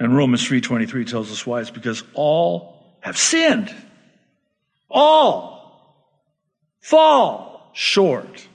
And 0.00 0.16
Romans 0.16 0.48
3.23 0.48 1.08
tells 1.08 1.30
us 1.30 1.46
why. 1.46 1.60
It's 1.60 1.70
because 1.70 2.02
all 2.14 2.96
have 3.00 3.18
sinned. 3.18 3.72
All 4.90 5.60
fall 6.80 7.70
short 7.74 8.48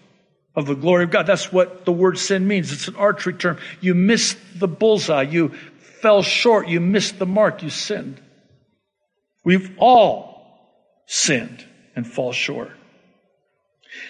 of 0.55 0.65
the 0.65 0.73
glory 0.73 1.03
of 1.03 1.11
God. 1.11 1.27
That's 1.27 1.53
what 1.53 1.85
the 1.85 1.91
word 1.91 2.17
sin 2.17 2.47
means. 2.47 2.73
It's 2.73 2.87
an 2.87 2.95
archery 2.95 3.35
term. 3.35 3.59
You 3.79 3.93
missed 3.93 4.37
the 4.55 4.67
bullseye. 4.67 5.21
You 5.21 5.49
fell 6.01 6.23
short. 6.23 6.67
You 6.67 6.81
missed 6.81 7.19
the 7.19 7.27
mark. 7.27 7.61
You 7.61 7.69
sinned. 7.69 8.19
We've 9.43 9.69
all 9.77 11.03
sinned 11.05 11.63
and 11.95 12.07
fall 12.07 12.33
short. 12.33 12.71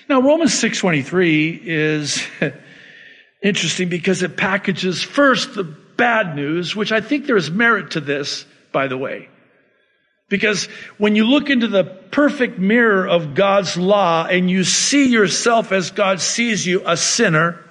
Now 0.08 0.22
Romans 0.22 0.54
6:23 0.54 1.62
is 1.66 2.26
interesting 3.44 3.90
because 3.90 4.24
it 4.24 4.38
packages 4.38 5.04
first 5.04 5.56
the 5.56 5.76
bad 5.98 6.36
news, 6.36 6.76
which 6.76 6.92
I 6.92 7.02
think 7.02 7.26
there 7.26 7.38
is 7.38 7.52
merit 7.52 7.92
to 7.92 8.00
this, 8.00 8.46
by 8.72 8.88
the 8.88 8.98
way. 8.98 9.30
Because 10.28 10.66
when 10.98 11.16
you 11.16 11.26
look 11.26 11.50
into 11.50 11.68
the 11.68 11.84
perfect 11.84 12.58
mirror 12.58 13.08
of 13.08 13.36
God's 13.36 13.78
law 13.78 14.26
and 14.26 14.50
you 14.50 14.64
see 14.64 15.10
yourself 15.10 15.72
as 15.72 15.92
God 15.92 16.20
sees 16.20 16.66
you, 16.66 16.82
a 16.86 16.98
sinner 16.98 17.64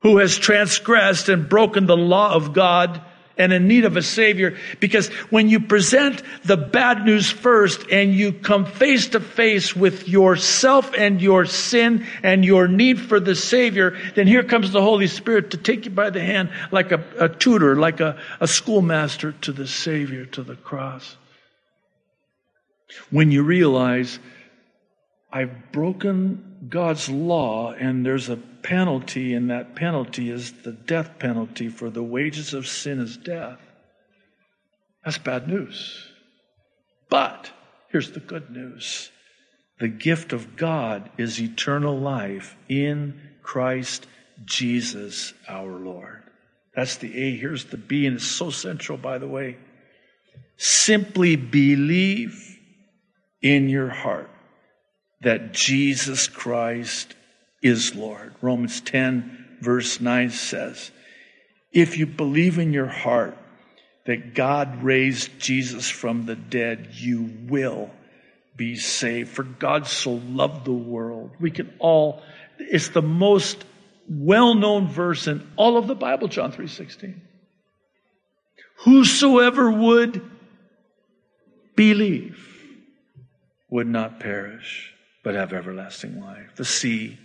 who 0.00 0.18
has 0.18 0.36
transgressed 0.36 1.30
and 1.30 1.48
broken 1.48 1.86
the 1.86 1.96
law 1.96 2.34
of 2.34 2.52
God 2.52 3.00
and 3.36 3.52
in 3.52 3.66
need 3.66 3.84
of 3.84 3.96
a 3.96 4.02
savior, 4.02 4.56
because 4.80 5.08
when 5.30 5.48
you 5.48 5.60
present 5.60 6.22
the 6.44 6.56
bad 6.56 7.04
news 7.04 7.30
first 7.30 7.90
and 7.90 8.14
you 8.14 8.32
come 8.32 8.64
face 8.64 9.08
to 9.08 9.20
face 9.20 9.74
with 9.74 10.08
yourself 10.08 10.94
and 10.96 11.20
your 11.20 11.44
sin 11.44 12.06
and 12.22 12.44
your 12.44 12.68
need 12.68 13.00
for 13.00 13.18
the 13.18 13.34
savior, 13.34 13.98
then 14.14 14.26
here 14.26 14.44
comes 14.44 14.70
the 14.70 14.82
Holy 14.82 15.06
Spirit 15.06 15.50
to 15.50 15.56
take 15.56 15.84
you 15.84 15.90
by 15.90 16.10
the 16.10 16.22
hand 16.22 16.50
like 16.70 16.92
a, 16.92 17.02
a 17.18 17.28
tutor, 17.28 17.76
like 17.76 18.00
a, 18.00 18.18
a 18.40 18.46
schoolmaster 18.46 19.32
to 19.32 19.52
the 19.52 19.66
savior, 19.66 20.26
to 20.26 20.42
the 20.42 20.56
cross. 20.56 21.16
When 23.10 23.30
you 23.32 23.42
realize 23.42 24.18
I've 25.32 25.72
broken 25.72 26.66
God's 26.68 27.08
law 27.08 27.72
and 27.72 28.06
there's 28.06 28.28
a 28.28 28.38
penalty, 28.64 29.34
and 29.34 29.50
that 29.50 29.76
penalty 29.76 30.30
is 30.30 30.52
the 30.62 30.72
death 30.72 31.20
penalty, 31.20 31.68
for 31.68 31.90
the 31.90 32.02
wages 32.02 32.52
of 32.54 32.66
sin 32.66 32.98
is 32.98 33.16
death. 33.16 33.60
That's 35.04 35.18
bad 35.18 35.46
news. 35.46 36.08
But 37.08 37.52
here's 37.90 38.10
the 38.10 38.20
good 38.20 38.50
news 38.50 39.10
the 39.78 39.88
gift 39.88 40.32
of 40.32 40.56
God 40.56 41.10
is 41.18 41.40
eternal 41.40 41.98
life 41.98 42.56
in 42.68 43.20
Christ 43.42 44.06
Jesus 44.44 45.32
our 45.48 45.78
Lord. 45.78 46.22
That's 46.74 46.96
the 46.96 47.16
A. 47.16 47.36
Here's 47.36 47.66
the 47.66 47.76
B, 47.76 48.06
and 48.06 48.16
it's 48.16 48.24
so 48.24 48.50
central, 48.50 48.98
by 48.98 49.18
the 49.18 49.28
way. 49.28 49.58
Simply 50.56 51.36
believe 51.36 52.58
in 53.42 53.68
your 53.68 53.90
heart 53.90 54.30
that 55.20 55.52
Jesus 55.52 56.28
Christ 56.28 57.14
is 57.64 57.96
Lord. 57.96 58.34
Romans 58.42 58.82
10, 58.82 59.58
verse 59.60 60.00
9 60.00 60.30
says, 60.30 60.92
If 61.72 61.96
you 61.96 62.06
believe 62.06 62.58
in 62.58 62.74
your 62.74 62.86
heart 62.86 63.36
that 64.04 64.34
God 64.34 64.84
raised 64.84 65.40
Jesus 65.40 65.88
from 65.88 66.26
the 66.26 66.36
dead, 66.36 66.90
you 66.92 67.30
will 67.48 67.90
be 68.54 68.76
saved. 68.76 69.30
For 69.30 69.42
God 69.42 69.86
so 69.86 70.12
loved 70.12 70.66
the 70.66 70.72
world. 70.72 71.30
We 71.40 71.50
can 71.50 71.72
all, 71.78 72.22
it's 72.58 72.90
the 72.90 73.02
most 73.02 73.64
well-known 74.08 74.88
verse 74.88 75.26
in 75.26 75.48
all 75.56 75.78
of 75.78 75.86
the 75.86 75.94
Bible, 75.94 76.28
John 76.28 76.52
3.16. 76.52 77.14
Whosoever 78.80 79.70
would 79.70 80.20
believe 81.74 82.46
would 83.70 83.86
not 83.86 84.20
perish, 84.20 84.92
but 85.22 85.34
have 85.34 85.54
everlasting 85.54 86.20
life. 86.20 86.54
The 86.56 86.66
C 86.66 87.18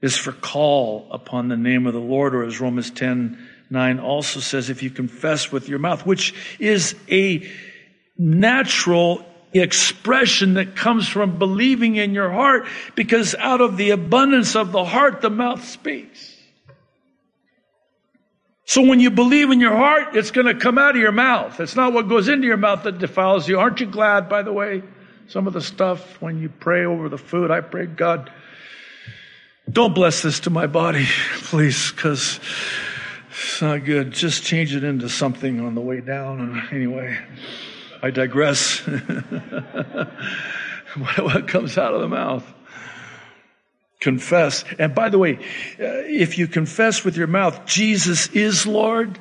is 0.00 0.16
for 0.16 0.32
call 0.32 1.08
upon 1.10 1.48
the 1.48 1.56
name 1.56 1.86
of 1.86 1.94
the 1.94 2.00
Lord, 2.00 2.34
or 2.34 2.44
as 2.44 2.60
Romans 2.60 2.90
10 2.90 3.38
9 3.70 3.98
also 4.00 4.40
says, 4.40 4.70
if 4.70 4.82
you 4.82 4.88
confess 4.88 5.52
with 5.52 5.68
your 5.68 5.78
mouth, 5.78 6.06
which 6.06 6.34
is 6.58 6.94
a 7.10 7.46
natural 8.16 9.24
expression 9.52 10.54
that 10.54 10.74
comes 10.74 11.06
from 11.06 11.38
believing 11.38 11.96
in 11.96 12.14
your 12.14 12.30
heart, 12.30 12.66
because 12.94 13.34
out 13.34 13.60
of 13.60 13.76
the 13.76 13.90
abundance 13.90 14.56
of 14.56 14.72
the 14.72 14.84
heart, 14.84 15.20
the 15.20 15.30
mouth 15.30 15.64
speaks. 15.64 16.34
So 18.64 18.82
when 18.82 19.00
you 19.00 19.10
believe 19.10 19.50
in 19.50 19.60
your 19.60 19.76
heart, 19.76 20.14
it's 20.14 20.30
going 20.30 20.46
to 20.46 20.54
come 20.54 20.76
out 20.76 20.94
of 20.94 21.00
your 21.00 21.12
mouth. 21.12 21.58
It's 21.58 21.76
not 21.76 21.94
what 21.94 22.08
goes 22.08 22.28
into 22.28 22.46
your 22.46 22.58
mouth 22.58 22.82
that 22.82 22.98
defiles 22.98 23.48
you. 23.48 23.58
Aren't 23.58 23.80
you 23.80 23.86
glad, 23.86 24.28
by 24.28 24.42
the 24.42 24.52
way? 24.52 24.82
Some 25.28 25.46
of 25.46 25.54
the 25.54 25.62
stuff 25.62 26.20
when 26.20 26.40
you 26.40 26.48
pray 26.50 26.84
over 26.84 27.08
the 27.08 27.18
food, 27.18 27.50
I 27.50 27.60
pray, 27.62 27.86
God, 27.86 28.30
don't 29.70 29.94
bless 29.94 30.22
this 30.22 30.40
to 30.40 30.50
my 30.50 30.66
body, 30.66 31.06
please, 31.42 31.92
because 31.92 32.40
it's 33.30 33.60
not 33.60 33.84
good. 33.84 34.12
Just 34.12 34.42
change 34.42 34.74
it 34.74 34.82
into 34.84 35.08
something 35.08 35.60
on 35.60 35.74
the 35.74 35.80
way 35.80 36.00
down. 36.00 36.68
Anyway, 36.72 37.18
I 38.02 38.10
digress. 38.10 38.78
what 40.96 41.48
comes 41.48 41.76
out 41.76 41.94
of 41.94 42.00
the 42.00 42.08
mouth? 42.08 42.50
Confess. 44.00 44.64
And 44.78 44.94
by 44.94 45.08
the 45.08 45.18
way, 45.18 45.34
uh, 45.36 46.06
if 46.06 46.38
you 46.38 46.46
confess 46.46 47.04
with 47.04 47.16
your 47.16 47.26
mouth, 47.26 47.66
Jesus 47.66 48.28
is 48.28 48.66
Lord, 48.66 49.18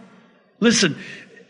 listen, 0.60 0.98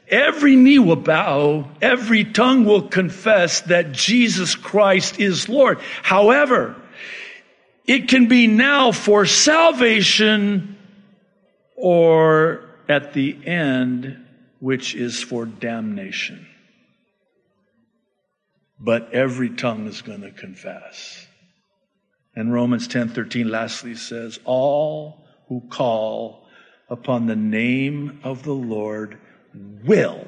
every 0.07 0.55
knee 0.55 0.79
will 0.79 0.95
bow, 0.95 1.69
every 1.81 2.23
tongue 2.23 2.63
will 2.65 2.87
confess 2.87 3.61
that 3.61 3.91
Jesus 3.91 4.55
Christ 4.55 5.19
is 5.19 5.49
Lord. 5.49 5.79
However, 6.03 6.75
it 7.87 8.07
can 8.07 8.27
be 8.27 8.47
now 8.47 8.91
for 8.91 9.25
salvation 9.25 10.77
or 11.75 12.65
at 12.89 13.13
the 13.13 13.37
end, 13.45 14.25
which 14.59 14.93
is 14.93 15.23
for 15.23 15.45
damnation. 15.45 16.45
But 18.79 19.13
every 19.13 19.49
tongue 19.49 19.87
is 19.87 20.01
going 20.01 20.21
to 20.21 20.31
confess. 20.31 21.25
And 22.35 22.53
Romans 22.53 22.87
10:13 22.87 23.49
lastly 23.49 23.95
says, 23.95 24.39
"All 24.45 25.25
who 25.47 25.61
call 25.69 26.47
upon 26.89 27.25
the 27.25 27.35
name 27.35 28.19
of 28.23 28.43
the 28.43 28.53
Lord 28.53 29.17
will 29.83 30.27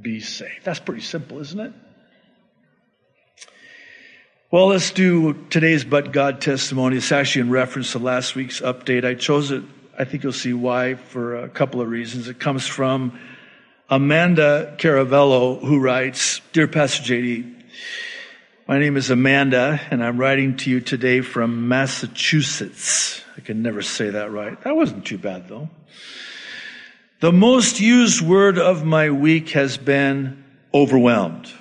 be 0.00 0.20
saved. 0.20 0.64
That's 0.64 0.78
pretty 0.78 1.00
simple, 1.00 1.40
isn't 1.40 1.58
it? 1.58 1.72
Well, 4.50 4.68
let's 4.68 4.92
do 4.92 5.34
today's 5.50 5.84
But 5.84 6.10
God 6.10 6.40
testimony. 6.40 6.96
It's 6.96 7.12
actually 7.12 7.42
in 7.42 7.50
reference 7.50 7.92
to 7.92 7.98
last 7.98 8.34
week's 8.34 8.62
update. 8.62 9.04
I 9.04 9.12
chose 9.12 9.50
it, 9.50 9.62
I 9.98 10.04
think 10.04 10.22
you'll 10.22 10.32
see 10.32 10.54
why, 10.54 10.94
for 10.94 11.36
a 11.36 11.50
couple 11.50 11.82
of 11.82 11.90
reasons. 11.90 12.28
It 12.28 12.38
comes 12.40 12.66
from 12.66 13.20
Amanda 13.90 14.74
Caravello, 14.78 15.60
who 15.60 15.78
writes 15.78 16.40
Dear 16.54 16.66
Pastor 16.66 17.02
JD, 17.02 17.62
my 18.66 18.78
name 18.78 18.96
is 18.96 19.10
Amanda, 19.10 19.78
and 19.90 20.02
I'm 20.02 20.16
writing 20.16 20.56
to 20.58 20.70
you 20.70 20.80
today 20.80 21.20
from 21.20 21.68
Massachusetts. 21.68 23.22
I 23.36 23.42
can 23.42 23.60
never 23.60 23.82
say 23.82 24.08
that 24.08 24.32
right. 24.32 24.58
That 24.62 24.74
wasn't 24.74 25.04
too 25.04 25.18
bad, 25.18 25.46
though. 25.48 25.68
The 27.20 27.32
most 27.32 27.80
used 27.80 28.22
word 28.22 28.58
of 28.58 28.82
my 28.82 29.10
week 29.10 29.50
has 29.50 29.76
been 29.76 30.42
overwhelmed. 30.72 31.52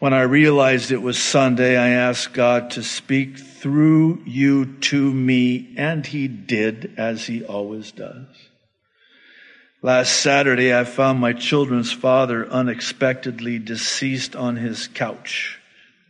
When 0.00 0.14
I 0.14 0.22
realized 0.22 0.92
it 0.92 1.02
was 1.02 1.18
Sunday, 1.18 1.76
I 1.76 1.88
asked 1.88 2.32
God 2.32 2.70
to 2.72 2.84
speak 2.84 3.36
through 3.36 4.22
you 4.24 4.76
to 4.76 5.12
me, 5.12 5.74
and 5.76 6.06
He 6.06 6.28
did, 6.28 6.94
as 6.96 7.26
He 7.26 7.44
always 7.44 7.90
does. 7.90 8.26
Last 9.82 10.20
Saturday, 10.20 10.72
I 10.72 10.84
found 10.84 11.18
my 11.18 11.32
children's 11.32 11.90
father 11.90 12.48
unexpectedly 12.48 13.58
deceased 13.58 14.36
on 14.36 14.54
his 14.54 14.86
couch. 14.86 15.58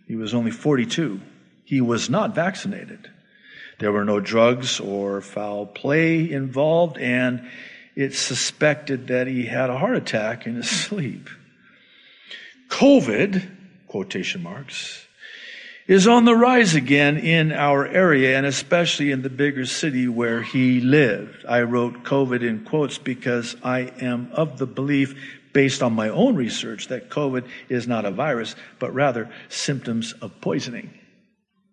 He 0.06 0.16
was 0.16 0.34
only 0.34 0.50
42. 0.50 1.20
He 1.64 1.80
was 1.80 2.10
not 2.10 2.34
vaccinated. 2.34 3.10
There 3.78 3.92
were 3.92 4.04
no 4.04 4.20
drugs 4.20 4.80
or 4.80 5.22
foul 5.22 5.64
play 5.64 6.30
involved, 6.30 6.98
and 6.98 7.48
it's 7.96 8.18
suspected 8.18 9.06
that 9.06 9.26
he 9.26 9.46
had 9.46 9.70
a 9.70 9.78
heart 9.78 9.96
attack 9.96 10.46
in 10.46 10.56
his 10.56 10.68
sleep. 10.86 11.30
COVID 12.68 13.57
quotation 13.88 14.42
marks, 14.42 15.06
is 15.88 16.06
on 16.06 16.26
the 16.26 16.34
rise 16.34 16.74
again 16.74 17.16
in 17.16 17.50
our 17.50 17.86
area 17.86 18.36
and 18.36 18.44
especially 18.44 19.10
in 19.10 19.22
the 19.22 19.30
bigger 19.30 19.64
city 19.64 20.06
where 20.06 20.42
he 20.42 20.80
lived. 20.80 21.44
I 21.48 21.62
wrote 21.62 22.04
COVID 22.04 22.46
in 22.46 22.64
quotes 22.64 22.98
because 22.98 23.56
I 23.64 23.92
am 24.00 24.30
of 24.32 24.58
the 24.58 24.66
belief 24.66 25.38
based 25.54 25.82
on 25.82 25.94
my 25.94 26.10
own 26.10 26.36
research 26.36 26.88
that 26.88 27.08
COVID 27.08 27.48
is 27.70 27.88
not 27.88 28.04
a 28.04 28.10
virus, 28.10 28.54
but 28.78 28.92
rather 28.92 29.30
symptoms 29.48 30.12
of 30.20 30.40
poisoning. 30.42 30.92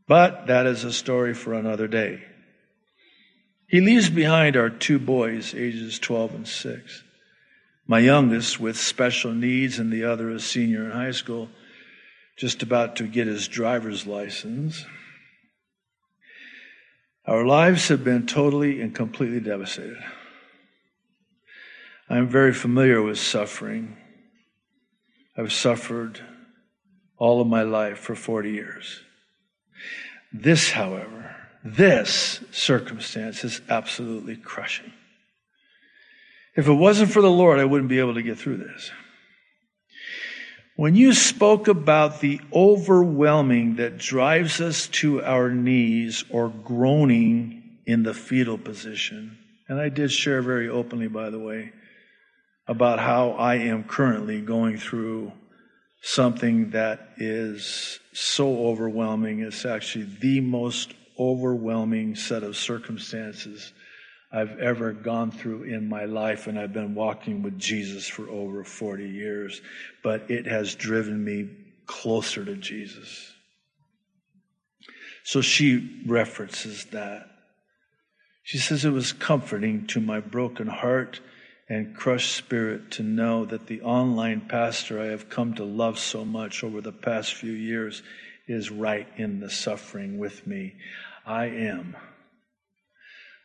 But 0.08 0.48
that 0.48 0.66
is 0.66 0.86
a 0.86 0.94
story 0.94 1.34
for 1.34 1.54
another 1.54 1.88
day. 1.88 2.24
He 3.68 3.82
leaves 3.82 4.10
behind 4.10 4.56
our 4.56 4.70
two 4.70 5.00
boys, 5.00 5.54
ages 5.54 6.00
12 6.00 6.36
and 6.36 6.48
6. 6.48 7.04
My 7.88 8.00
youngest 8.00 8.60
with 8.60 8.78
special 8.78 9.34
needs 9.34 9.78
and 9.78 9.92
the 9.92 10.06
other 10.06 10.30
a 10.30 10.40
senior 10.40 10.86
in 10.86 10.92
high 10.92 11.12
school 11.12 11.50
just 12.36 12.64
about 12.64 12.98
to 12.98 13.08
get 13.08 13.28
his 13.28 13.48
driver's 13.48 14.06
license. 14.06 14.86
Our 17.26 17.46
lives 17.46 17.88
have 17.88 18.04
been 18.04 18.28
totally 18.28 18.82
and 18.82 18.94
completely 18.94 19.40
devastated. 19.40 20.04
I'm 22.10 22.28
very 22.28 22.54
familiar 22.54 23.02
with 23.02 23.18
suffering. 23.18 23.98
I've 25.38 25.52
suffered 25.52 26.22
all 27.18 27.42
of 27.42 27.48
my 27.48 27.64
life 27.64 27.98
for 27.98 28.16
40 28.16 28.52
years. 28.52 29.02
This, 30.32 30.72
however, 30.72 31.36
this 31.64 32.42
circumstance 32.52 33.44
is 33.44 33.62
absolutely 33.70 34.36
crushing. 34.36 34.94
If 36.56 36.68
it 36.68 36.74
wasn't 36.74 37.12
for 37.12 37.22
the 37.22 37.32
Lord, 37.32 37.60
I 37.60 37.66
wouldn't 37.66 37.90
be 37.90 38.00
able 38.00 38.14
to 38.14 38.22
get 38.22 38.38
through 38.38 38.58
this. 38.58 38.92
When 40.78 40.96
you 40.96 41.14
spoke 41.14 41.70
about 41.70 42.20
the 42.20 42.42
overwhelming 42.52 43.78
that 43.78 43.98
drives 43.98 44.60
us 44.60 44.88
to 44.88 45.24
our 45.24 45.50
knees 45.50 46.26
or 46.30 46.50
groaning 46.50 47.80
in 47.86 48.04
the 48.04 48.14
fetal 48.14 48.58
position, 48.58 49.38
and 49.70 49.80
I 49.80 49.88
did 49.88 50.12
share 50.12 50.42
very 50.42 50.68
openly, 50.68 51.08
by 51.08 51.30
the 51.30 51.40
way, 51.40 51.72
about 52.68 53.00
how 53.00 53.32
I 53.32 53.56
am 53.56 53.86
currently 53.86 54.42
going 54.42 54.78
through 54.78 55.32
something 56.02 56.72
that 56.72 57.08
is 57.16 58.02
so 58.12 58.68
overwhelming. 58.68 59.40
It's 59.40 59.66
actually 59.66 60.10
the 60.20 60.42
most 60.42 60.94
overwhelming 61.18 62.16
set 62.16 62.44
of 62.44 62.58
circumstances 62.58 63.72
I've 64.36 64.60
ever 64.60 64.92
gone 64.92 65.32
through 65.32 65.64
in 65.64 65.88
my 65.88 66.04
life, 66.04 66.48
and 66.48 66.60
I've 66.60 66.74
been 66.74 66.94
walking 66.94 67.42
with 67.42 67.58
Jesus 67.58 68.06
for 68.06 68.30
over 68.30 68.66
40 68.66 69.08
years, 69.08 69.62
but 70.04 70.30
it 70.30 70.46
has 70.46 70.76
driven 70.76 71.24
me 71.24 71.48
closer 71.86 72.44
to 72.44 72.56
Jesus. 72.58 73.32
So 75.24 75.40
she 75.40 76.04
references 76.06 76.84
that. 76.92 77.28
She 78.44 78.58
says 78.58 78.84
it 78.84 78.90
was 78.90 79.14
comforting 79.14 79.88
to 79.88 80.02
my 80.02 80.20
broken 80.20 80.68
heart 80.68 81.22
and 81.70 81.96
crushed 81.96 82.36
spirit 82.36 82.92
to 82.92 83.04
know 83.04 83.46
that 83.46 83.68
the 83.68 83.82
online 83.84 84.42
pastor 84.42 85.00
I 85.00 85.06
have 85.06 85.30
come 85.30 85.54
to 85.56 85.64
love 85.64 85.98
so 85.98 86.26
much 86.26 86.62
over 86.62 86.82
the 86.82 86.92
past 86.92 87.34
few 87.34 87.54
years 87.54 88.04
is 88.48 88.70
right 88.70 89.08
in 89.16 89.40
the 89.40 89.50
suffering 89.50 90.20
with 90.20 90.46
me. 90.46 90.76
I 91.26 91.46
am. 91.46 91.96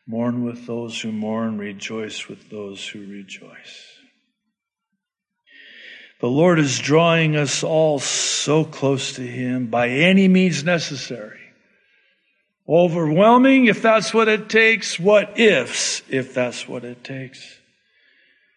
Mourn 0.06 0.44
with 0.44 0.66
those 0.66 1.00
who 1.00 1.12
mourn, 1.12 1.58
rejoice 1.58 2.28
with 2.28 2.50
those 2.50 2.86
who 2.86 3.06
rejoice. 3.06 3.86
The 6.20 6.28
Lord 6.28 6.58
is 6.58 6.78
drawing 6.78 7.36
us 7.36 7.62
all 7.62 7.98
so 7.98 8.64
close 8.64 9.14
to 9.14 9.22
Him 9.22 9.66
by 9.66 9.88
any 9.88 10.28
means 10.28 10.64
necessary. 10.64 11.38
Overwhelming 12.68 13.66
if 13.66 13.82
that's 13.82 14.12
what 14.12 14.28
it 14.28 14.48
takes. 14.48 15.00
What 15.00 15.38
ifs 15.38 16.02
if 16.08 16.34
that's 16.34 16.68
what 16.68 16.84
it 16.84 17.02
takes. 17.02 17.58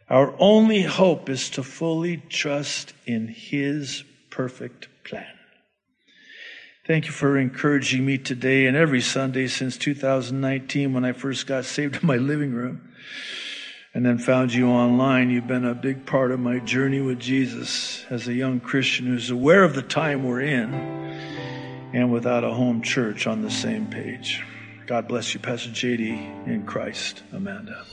Our 0.10 0.36
only 0.38 0.84
hope 0.84 1.30
is 1.30 1.50
to 1.52 1.64
fully 1.64 2.18
trust 2.30 2.94
in 3.06 3.28
His 3.28 4.04
perfect 4.30 4.90
plan. 5.04 5.33
Thank 6.86 7.06
you 7.06 7.14
for 7.14 7.38
encouraging 7.38 8.06
me 8.06 8.18
today 8.18 8.66
and 8.66 8.76
every 8.76 9.00
Sunday 9.00 9.48
since 9.48 9.78
2019 9.78 10.94
when 10.94 11.06
I 11.06 11.14
first 11.14 11.48
got 11.48 11.64
saved 11.64 11.96
in 12.02 12.06
my 12.06 12.18
living 12.18 12.52
room 12.52 12.92
and 13.94 14.06
then 14.06 14.18
found 14.18 14.54
you 14.54 14.68
online. 14.68 15.30
You've 15.30 15.48
been 15.48 15.64
a 15.64 15.76
big 15.76 16.06
part 16.06 16.32
of 16.32 16.42
my 16.42 16.60
journey 16.60 17.00
with 17.00 17.22
Jesus 17.22 18.04
as 18.10 18.28
a 18.28 18.34
young 18.34 18.60
Christian 18.60 19.06
who's 19.06 19.30
aware 19.30 19.64
of 19.64 19.76
the 19.76 19.82
time 19.82 20.26
we're 20.26 20.42
in 20.42 20.74
and 21.94 22.12
without 22.12 22.44
a 22.44 22.54
home 22.54 22.82
church 22.82 23.28
on 23.28 23.44
the 23.44 23.52
same 23.52 23.88
page. 23.88 24.44
God 24.86 25.08
bless 25.08 25.34
you, 25.34 25.40
Pastor 25.40 25.70
JD 25.70 26.48
in 26.48 26.66
Christ, 26.66 27.24
Amanda. 27.32 27.86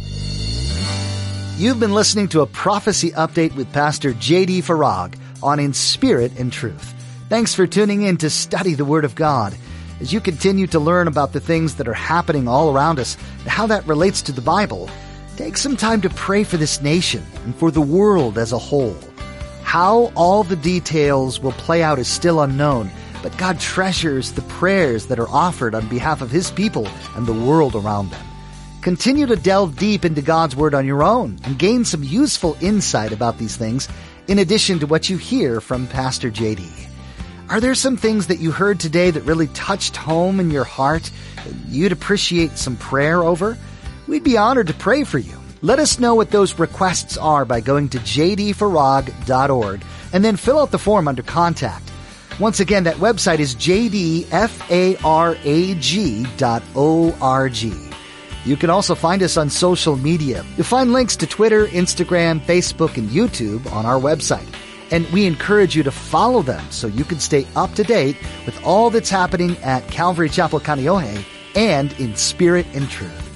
You've 1.58 1.78
been 1.78 1.94
listening 1.94 2.26
to 2.30 2.40
a 2.40 2.46
prophecy 2.46 3.12
update 3.12 3.54
with 3.54 3.72
Pastor 3.72 4.14
JD 4.14 4.64
Farag 4.64 5.16
on 5.44 5.60
In 5.60 5.74
Spirit 5.74 6.32
and 6.40 6.52
Truth. 6.52 6.96
Thanks 7.30 7.54
for 7.54 7.64
tuning 7.64 8.02
in 8.02 8.16
to 8.16 8.28
study 8.28 8.74
the 8.74 8.84
Word 8.84 9.04
of 9.04 9.14
God. 9.14 9.54
As 10.00 10.12
you 10.12 10.20
continue 10.20 10.66
to 10.66 10.80
learn 10.80 11.06
about 11.06 11.32
the 11.32 11.38
things 11.38 11.76
that 11.76 11.86
are 11.86 11.94
happening 11.94 12.48
all 12.48 12.74
around 12.74 12.98
us 12.98 13.16
and 13.38 13.46
how 13.46 13.68
that 13.68 13.86
relates 13.86 14.20
to 14.22 14.32
the 14.32 14.40
Bible, 14.40 14.90
take 15.36 15.56
some 15.56 15.76
time 15.76 16.00
to 16.00 16.10
pray 16.10 16.42
for 16.42 16.56
this 16.56 16.82
nation 16.82 17.24
and 17.44 17.54
for 17.54 17.70
the 17.70 17.80
world 17.80 18.36
as 18.36 18.50
a 18.50 18.58
whole. 18.58 18.96
How 19.62 20.10
all 20.16 20.42
the 20.42 20.56
details 20.56 21.38
will 21.38 21.52
play 21.52 21.84
out 21.84 22.00
is 22.00 22.08
still 22.08 22.40
unknown, 22.40 22.90
but 23.22 23.38
God 23.38 23.60
treasures 23.60 24.32
the 24.32 24.42
prayers 24.58 25.06
that 25.06 25.20
are 25.20 25.28
offered 25.28 25.76
on 25.76 25.86
behalf 25.86 26.22
of 26.22 26.32
His 26.32 26.50
people 26.50 26.88
and 27.14 27.28
the 27.28 27.32
world 27.32 27.76
around 27.76 28.10
them. 28.10 28.26
Continue 28.82 29.26
to 29.26 29.36
delve 29.36 29.76
deep 29.76 30.04
into 30.04 30.20
God's 30.20 30.56
Word 30.56 30.74
on 30.74 30.84
your 30.84 31.04
own 31.04 31.38
and 31.44 31.60
gain 31.60 31.84
some 31.84 32.02
useful 32.02 32.56
insight 32.60 33.12
about 33.12 33.38
these 33.38 33.56
things 33.56 33.88
in 34.26 34.40
addition 34.40 34.80
to 34.80 34.88
what 34.88 35.08
you 35.08 35.16
hear 35.16 35.60
from 35.60 35.86
Pastor 35.86 36.28
JD. 36.28 36.89
Are 37.50 37.60
there 37.60 37.74
some 37.74 37.96
things 37.96 38.28
that 38.28 38.38
you 38.38 38.52
heard 38.52 38.78
today 38.78 39.10
that 39.10 39.22
really 39.22 39.48
touched 39.48 39.96
home 39.96 40.38
in 40.38 40.52
your 40.52 40.62
heart 40.62 41.10
that 41.34 41.52
you'd 41.66 41.90
appreciate 41.90 42.56
some 42.56 42.76
prayer 42.76 43.24
over? 43.24 43.58
We'd 44.06 44.22
be 44.22 44.38
honored 44.38 44.68
to 44.68 44.74
pray 44.74 45.02
for 45.02 45.18
you. 45.18 45.36
Let 45.60 45.80
us 45.80 45.98
know 45.98 46.14
what 46.14 46.30
those 46.30 46.60
requests 46.60 47.18
are 47.18 47.44
by 47.44 47.60
going 47.60 47.88
to 47.88 47.98
jdfarag.org 47.98 49.84
and 50.12 50.24
then 50.24 50.36
fill 50.36 50.60
out 50.60 50.70
the 50.70 50.78
form 50.78 51.08
under 51.08 51.24
contact. 51.24 51.90
Once 52.38 52.60
again, 52.60 52.84
that 52.84 52.94
website 52.96 53.40
is 53.40 53.56
jdfarag.org. 53.56 54.26
You 58.46 58.56
can 58.56 58.70
also 58.70 58.94
find 58.94 59.22
us 59.24 59.36
on 59.36 59.50
social 59.50 59.96
media. 59.96 60.46
You'll 60.56 60.66
find 60.66 60.92
links 60.92 61.16
to 61.16 61.26
Twitter, 61.26 61.66
Instagram, 61.66 62.40
Facebook, 62.42 62.96
and 62.96 63.10
YouTube 63.10 63.70
on 63.72 63.86
our 63.86 63.98
website 63.98 64.46
and 64.90 65.06
we 65.10 65.26
encourage 65.26 65.76
you 65.76 65.82
to 65.82 65.90
follow 65.90 66.42
them 66.42 66.64
so 66.70 66.86
you 66.86 67.04
can 67.04 67.20
stay 67.20 67.46
up 67.56 67.74
to 67.74 67.84
date 67.84 68.16
with 68.46 68.62
all 68.64 68.90
that's 68.90 69.10
happening 69.10 69.56
at 69.58 69.86
Calvary 69.88 70.28
Chapel 70.28 70.60
Kaneohe 70.60 71.24
and 71.54 71.92
in 72.00 72.16
spirit 72.16 72.66
and 72.74 72.88
truth. 72.88 73.26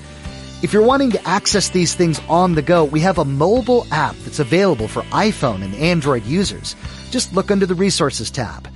If 0.62 0.72
you're 0.72 0.82
wanting 0.82 1.10
to 1.10 1.28
access 1.28 1.68
these 1.68 1.94
things 1.94 2.20
on 2.28 2.54
the 2.54 2.62
go, 2.62 2.84
we 2.84 3.00
have 3.00 3.18
a 3.18 3.24
mobile 3.24 3.86
app 3.92 4.16
that's 4.16 4.38
available 4.38 4.88
for 4.88 5.02
iPhone 5.02 5.62
and 5.62 5.74
Android 5.74 6.24
users. 6.24 6.74
Just 7.10 7.34
look 7.34 7.50
under 7.50 7.66
the 7.66 7.74
resources 7.74 8.30
tab. 8.30 8.66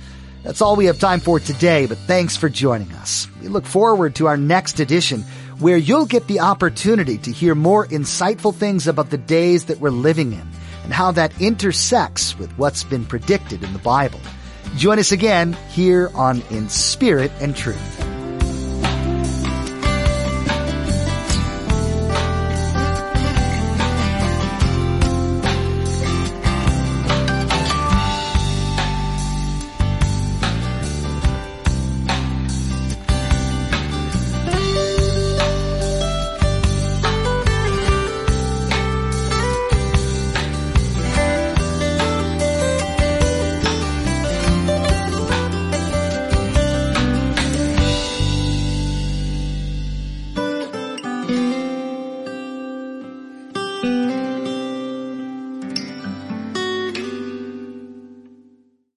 That's 0.43 0.61
all 0.61 0.75
we 0.75 0.85
have 0.85 0.99
time 0.99 1.19
for 1.19 1.39
today, 1.39 1.87
but 1.87 1.97
thanks 1.97 2.37
for 2.37 2.47
joining 2.47 2.91
us. 2.93 3.27
We 3.41 3.47
look 3.47 3.65
forward 3.65 4.15
to 4.15 4.27
our 4.27 4.37
next 4.37 4.79
edition 4.79 5.23
where 5.57 5.77
you'll 5.77 6.05
get 6.05 6.27
the 6.27 6.39
opportunity 6.39 7.17
to 7.17 7.31
hear 7.31 7.55
more 7.55 7.85
insightful 7.87 8.55
things 8.55 8.87
about 8.87 9.09
the 9.09 9.17
days 9.17 9.65
that 9.65 9.79
we're 9.79 9.89
living 9.89 10.31
in 10.31 10.47
and 10.89 10.93
how 10.95 11.11
that 11.11 11.39
intersects 11.39 12.35
with 12.39 12.51
what's 12.57 12.83
been 12.83 13.05
predicted 13.05 13.63
in 13.63 13.71
the 13.73 13.79
Bible. 13.79 14.19
Join 14.75 14.97
us 14.97 15.11
again 15.11 15.53
here 15.69 16.09
on 16.15 16.41
In 16.49 16.67
Spirit 16.67 17.31
and 17.39 17.55
Truth. 17.55 18.08